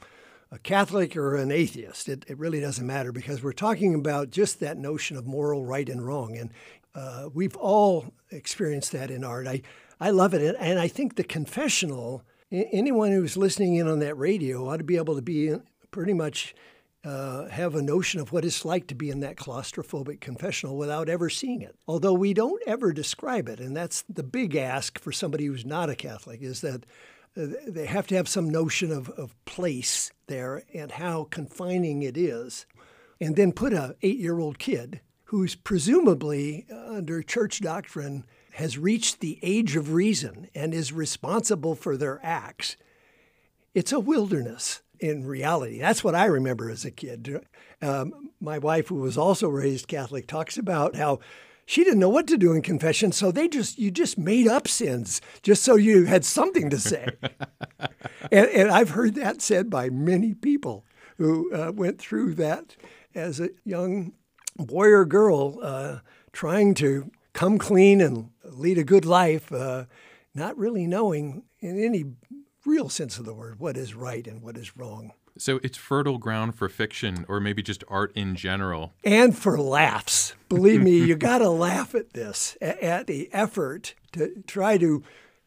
a 0.51 0.59
Catholic 0.59 1.15
or 1.15 1.35
an 1.35 1.51
atheist. 1.51 2.09
It, 2.09 2.25
it 2.27 2.37
really 2.37 2.59
doesn't 2.59 2.85
matter 2.85 3.11
because 3.11 3.43
we're 3.43 3.53
talking 3.53 3.95
about 3.95 4.31
just 4.31 4.59
that 4.59 4.77
notion 4.77 5.17
of 5.17 5.25
moral 5.25 5.65
right 5.65 5.87
and 5.87 6.05
wrong. 6.05 6.35
And 6.37 6.51
uh, 6.93 7.29
we've 7.33 7.55
all 7.55 8.13
experienced 8.31 8.91
that 8.91 9.11
in 9.11 9.23
art. 9.23 9.47
I, 9.47 9.61
I 10.01 10.09
love 10.09 10.33
it. 10.33 10.55
And, 10.59 10.79
I 10.79 10.87
think 10.87 11.15
the 11.15 11.23
confessional, 11.23 12.23
anyone 12.51 13.11
who's 13.11 13.37
listening 13.37 13.75
in 13.75 13.87
on 13.87 13.99
that 13.99 14.15
radio 14.15 14.67
ought 14.67 14.77
to 14.77 14.83
be 14.83 14.97
able 14.97 15.15
to 15.15 15.21
be 15.21 15.55
pretty 15.91 16.13
much 16.13 16.55
uh, 17.03 17.45
have 17.49 17.75
a 17.75 17.83
notion 17.83 18.19
of 18.19 18.31
what 18.31 18.43
it's 18.43 18.65
like 18.65 18.87
to 18.87 18.95
be 18.95 19.11
in 19.11 19.19
that 19.19 19.35
claustrophobic 19.35 20.19
confessional 20.19 20.75
without 20.75 21.07
ever 21.07 21.29
seeing 21.29 21.61
it. 21.61 21.75
Although 21.87 22.13
we 22.13 22.33
don't 22.33 22.61
ever 22.65 22.91
describe 22.91 23.47
it, 23.47 23.59
and 23.59 23.77
that's 23.77 24.03
the 24.09 24.23
big 24.23 24.55
ask 24.55 24.99
for 24.99 25.11
somebody 25.11 25.45
who's 25.45 25.65
not 25.65 25.89
a 25.89 25.95
Catholic, 25.95 26.41
is 26.41 26.61
that 26.61 26.83
uh, 27.37 27.45
they 27.67 27.85
have 27.85 28.07
to 28.07 28.15
have 28.15 28.27
some 28.27 28.49
notion 28.49 28.91
of, 28.91 29.09
of 29.11 29.35
place 29.45 30.11
there 30.25 30.63
and 30.73 30.93
how 30.93 31.27
confining 31.29 32.01
it 32.01 32.17
is, 32.17 32.65
and 33.19 33.35
then 33.35 33.51
put 33.51 33.71
a 33.71 33.95
eight-year-old 34.01 34.57
kid 34.57 34.99
who's 35.25 35.55
presumably 35.55 36.65
uh, 36.71 36.95
under 36.95 37.21
church 37.21 37.61
doctrine 37.61 38.25
has 38.53 38.77
reached 38.77 39.19
the 39.19 39.39
age 39.41 39.75
of 39.75 39.93
reason 39.93 40.47
and 40.53 40.73
is 40.73 40.91
responsible 40.91 41.75
for 41.75 41.97
their 41.97 42.19
acts. 42.23 42.75
It's 43.73 43.91
a 43.91 43.99
wilderness 43.99 44.81
in 44.99 45.25
reality. 45.25 45.79
That's 45.79 46.03
what 46.03 46.15
I 46.15 46.25
remember 46.25 46.69
as 46.69 46.85
a 46.85 46.91
kid. 46.91 47.43
Um, 47.81 48.31
my 48.39 48.59
wife, 48.59 48.89
who 48.89 48.95
was 48.95 49.17
also 49.17 49.49
raised 49.49 49.87
Catholic, 49.87 50.27
talks 50.27 50.57
about 50.57 50.95
how 50.95 51.19
she 51.65 51.83
didn't 51.83 51.99
know 51.99 52.09
what 52.09 52.27
to 52.27 52.37
do 52.37 52.51
in 52.53 52.61
confession, 52.61 53.11
so 53.11 53.31
they 53.31 53.47
just 53.47 53.79
you 53.79 53.91
just 53.91 54.17
made 54.17 54.47
up 54.47 54.67
sins 54.67 55.21
just 55.41 55.63
so 55.63 55.75
you 55.75 56.05
had 56.05 56.25
something 56.25 56.69
to 56.69 56.77
say. 56.77 57.07
and, 58.31 58.47
and, 58.49 58.69
I've 58.69 58.89
heard 58.89 59.15
that 59.15 59.41
said 59.41 59.69
by 59.69 59.89
many 59.89 60.33
people 60.33 60.85
who 61.17 61.53
uh, 61.53 61.71
went 61.71 61.97
through 61.97 62.33
that 62.35 62.75
as 63.15 63.39
a 63.39 63.49
young 63.63 64.13
boy 64.57 64.87
or 64.87 65.05
girl, 65.05 65.59
uh, 65.61 65.99
trying 66.33 66.73
to 66.75 67.09
come 67.33 67.57
clean 67.57 68.01
and 68.01 68.30
lead 68.51 68.77
a 68.77 68.83
good 68.83 69.05
life, 69.05 69.51
uh, 69.51 69.85
not 70.33 70.57
really 70.57 70.87
knowing 70.87 71.43
in 71.59 71.83
any 71.83 72.05
real 72.65 72.89
sense 72.89 73.17
of 73.17 73.25
the 73.25 73.33
word 73.33 73.59
what 73.59 73.77
is 73.77 73.95
right 73.95 74.27
and 74.27 74.41
what 74.41 74.57
is 74.57 74.77
wrong. 74.77 75.11
So 75.37 75.59
it's 75.63 75.77
fertile 75.77 76.17
ground 76.17 76.55
for 76.55 76.67
fiction 76.67 77.25
or 77.27 77.39
maybe 77.39 77.63
just 77.63 77.83
art 77.87 78.11
in 78.15 78.35
general. 78.35 78.93
And 79.03 79.37
for 79.37 79.57
laughs. 79.59 80.35
Believe 80.49 80.81
me, 80.81 80.97
you 80.97 81.15
got 81.17 81.39
to 81.39 81.49
laugh 81.49 81.95
at 81.95 82.13
this, 82.13 82.57
at 82.61 83.07
the 83.07 83.29
effort 83.33 83.95
to 84.11 84.43
try 84.45 84.77
to 84.77 85.03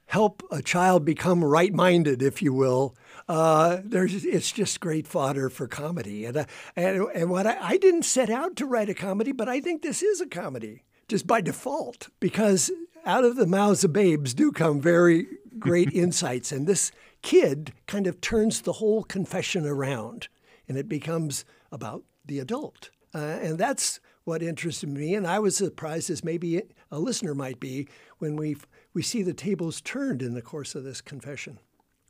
help 0.06 0.42
a 0.50 0.62
child 0.62 1.04
become 1.04 1.44
right 1.44 1.72
minded, 1.72 2.22
if 2.22 2.42
you 2.42 2.52
will. 2.52 2.96
Uh, 3.28 3.78
there's, 3.84 4.24
it's 4.24 4.52
just 4.52 4.80
great 4.80 5.06
fodder 5.06 5.48
for 5.48 5.66
comedy. 5.66 6.24
And, 6.24 6.38
uh, 6.38 6.44
and, 6.76 7.06
and 7.14 7.30
what 7.30 7.46
I, 7.46 7.56
I 7.60 7.76
didn't 7.76 8.04
set 8.04 8.30
out 8.30 8.56
to 8.56 8.66
write 8.66 8.88
a 8.88 8.94
comedy, 8.94 9.32
but 9.32 9.48
I 9.48 9.60
think 9.60 9.82
this 9.82 10.02
is 10.02 10.20
a 10.20 10.26
comedy 10.26 10.82
just 11.08 11.26
by 11.26 11.40
default 11.40 12.08
because 12.20 12.70
out 13.06 13.24
of 13.24 13.36
the 13.36 13.46
mouths 13.46 13.84
of 13.84 13.92
babes 13.92 14.34
do 14.34 14.52
come 14.52 14.80
very 14.80 15.26
great 15.58 15.90
insights. 15.94 16.52
And 16.52 16.66
this 16.66 16.92
kid 17.22 17.72
kind 17.86 18.06
of 18.06 18.20
turns 18.20 18.60
the 18.60 18.74
whole 18.74 19.02
confession 19.02 19.66
around 19.66 20.28
and 20.68 20.76
it 20.78 20.88
becomes 20.88 21.44
about 21.70 22.04
the 22.24 22.38
adult. 22.38 22.90
Uh, 23.14 23.18
and 23.18 23.58
that's 23.58 24.00
what 24.24 24.42
interested 24.42 24.88
me. 24.88 25.14
And 25.14 25.26
I 25.26 25.38
was 25.38 25.56
surprised, 25.56 26.10
as 26.10 26.24
maybe 26.24 26.62
a 26.90 26.98
listener 26.98 27.34
might 27.34 27.60
be, 27.60 27.88
when 28.18 28.36
we, 28.36 28.56
we 28.92 29.02
see 29.02 29.22
the 29.22 29.34
tables 29.34 29.80
turned 29.80 30.22
in 30.22 30.34
the 30.34 30.42
course 30.42 30.74
of 30.74 30.84
this 30.84 31.00
confession. 31.00 31.58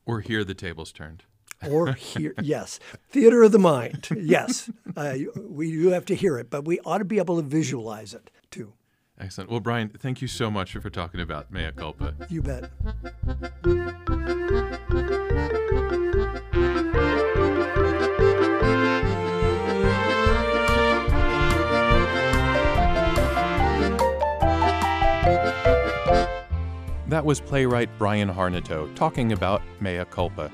Or 0.07 0.21
hear 0.21 0.45
the 0.45 0.55
tables 0.55 0.93
turned. 0.93 1.25
or 1.69 1.93
hear, 1.95 2.35
yes, 2.41 2.79
theater 3.11 3.43
of 3.43 3.53
the 3.53 3.59
mind. 3.59 4.09
Yes, 4.17 4.71
uh, 4.97 5.15
we 5.37 5.73
do 5.73 5.89
have 5.89 6.07
to 6.07 6.15
hear 6.15 6.39
it, 6.39 6.51
but 6.51 6.65
we 6.65 6.79
ought 6.81 6.99
to 6.99 7.05
be 7.05 7.19
able 7.19 7.37
to 7.37 7.43
visualize 7.43 8.15
it 8.15 8.31
too. 8.51 8.73
Excellent. 9.19 9.49
Well, 9.49 9.61
Bryan, 9.61 9.91
thank 9.91 10.21
you 10.21 10.29
so 10.29 10.51
much 10.51 10.73
for 10.73 10.91
talking 10.91 11.21
about 11.21 11.53
Mea 11.53 11.71
Culpa. 11.77 12.15
You 12.29 12.43
bet. 12.43 12.71
That 27.09 27.25
was 27.25 27.41
playwright 27.41 27.89
Bryan 27.97 28.29
Harnetiaux 28.29 28.93
talking 28.97 29.31
about 29.31 29.63
Mea 29.81 30.05
Culpa. 30.11 30.51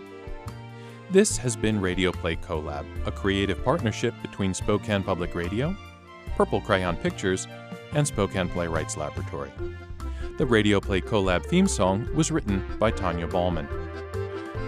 This 1.11 1.39
has 1.39 1.57
been 1.57 1.81
Radio 1.81 2.13
Play 2.13 2.37
Collab, 2.37 2.85
a 3.07 3.11
creative 3.11 3.65
partnership 3.65 4.13
between 4.21 4.53
Spokane 4.53 5.03
Public 5.03 5.35
Radio, 5.35 5.75
Purple 6.37 6.61
Crayon 6.61 6.97
Pictures, 6.97 7.49
and 7.93 8.07
Spokane 8.07 8.49
Playwrights 8.49 8.97
Laboratory. 8.97 9.51
The 10.39 10.47
Radio 10.47 10.81
Play 10.81 11.01
Collab 11.01 11.45
theme 11.47 11.67
song 11.67 12.09
was 12.15 12.31
written 12.31 12.65
by 12.79 12.91
Tanya 12.91 13.27
Ballman. 13.27 13.69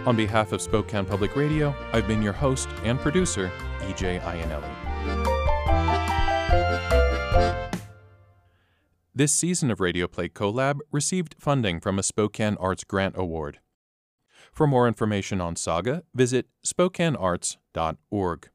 On 0.07 0.17
behalf 0.17 0.53
of 0.53 0.61
Spokane 0.61 1.07
Public 1.07 1.37
Radio, 1.37 1.75
I've 1.93 2.09
been 2.09 2.23
your 2.23 2.33
host 2.33 2.69
and 2.85 2.99
producer, 2.99 3.51
EJ 3.81 4.21
Iannelli. 4.21 4.69
This 9.15 9.33
season 9.33 9.71
of 9.71 9.79
Radio 9.79 10.09
Play 10.09 10.29
Collab 10.29 10.81
received 10.91 11.37
funding 11.39 11.81
from 11.81 11.99
a 11.99 12.03
Spokane 12.03 12.57
Arts 12.59 12.83
Grant 12.83 13.15
Award. 13.17 13.61
For 14.53 14.67
more 14.67 14.89
information 14.89 15.41
on 15.41 15.55
Saga, 15.55 16.03
visit 16.15 16.47
spokanearts.org. 16.67 18.49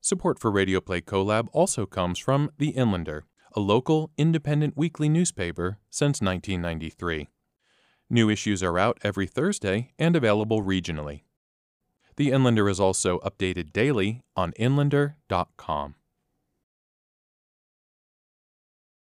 Support 0.00 0.38
for 0.38 0.50
Radio 0.50 0.80
Play 0.80 1.00
Collab 1.00 1.48
also 1.52 1.86
comes 1.86 2.18
from 2.18 2.50
The 2.58 2.72
Inlander, 2.72 3.22
a 3.54 3.60
local, 3.60 4.10
independent 4.16 4.76
weekly 4.76 5.08
newspaper 5.08 5.78
since 5.90 6.20
1993. 6.20 7.28
New 8.10 8.28
issues 8.28 8.62
are 8.62 8.78
out 8.78 8.98
every 9.02 9.26
Thursday 9.26 9.92
and 9.98 10.14
available 10.16 10.62
regionally. 10.62 11.22
The 12.16 12.30
Inlander 12.30 12.70
is 12.70 12.78
also 12.78 13.18
updated 13.20 13.72
daily 13.72 14.22
on 14.36 14.52
inlander.com. 14.52 15.94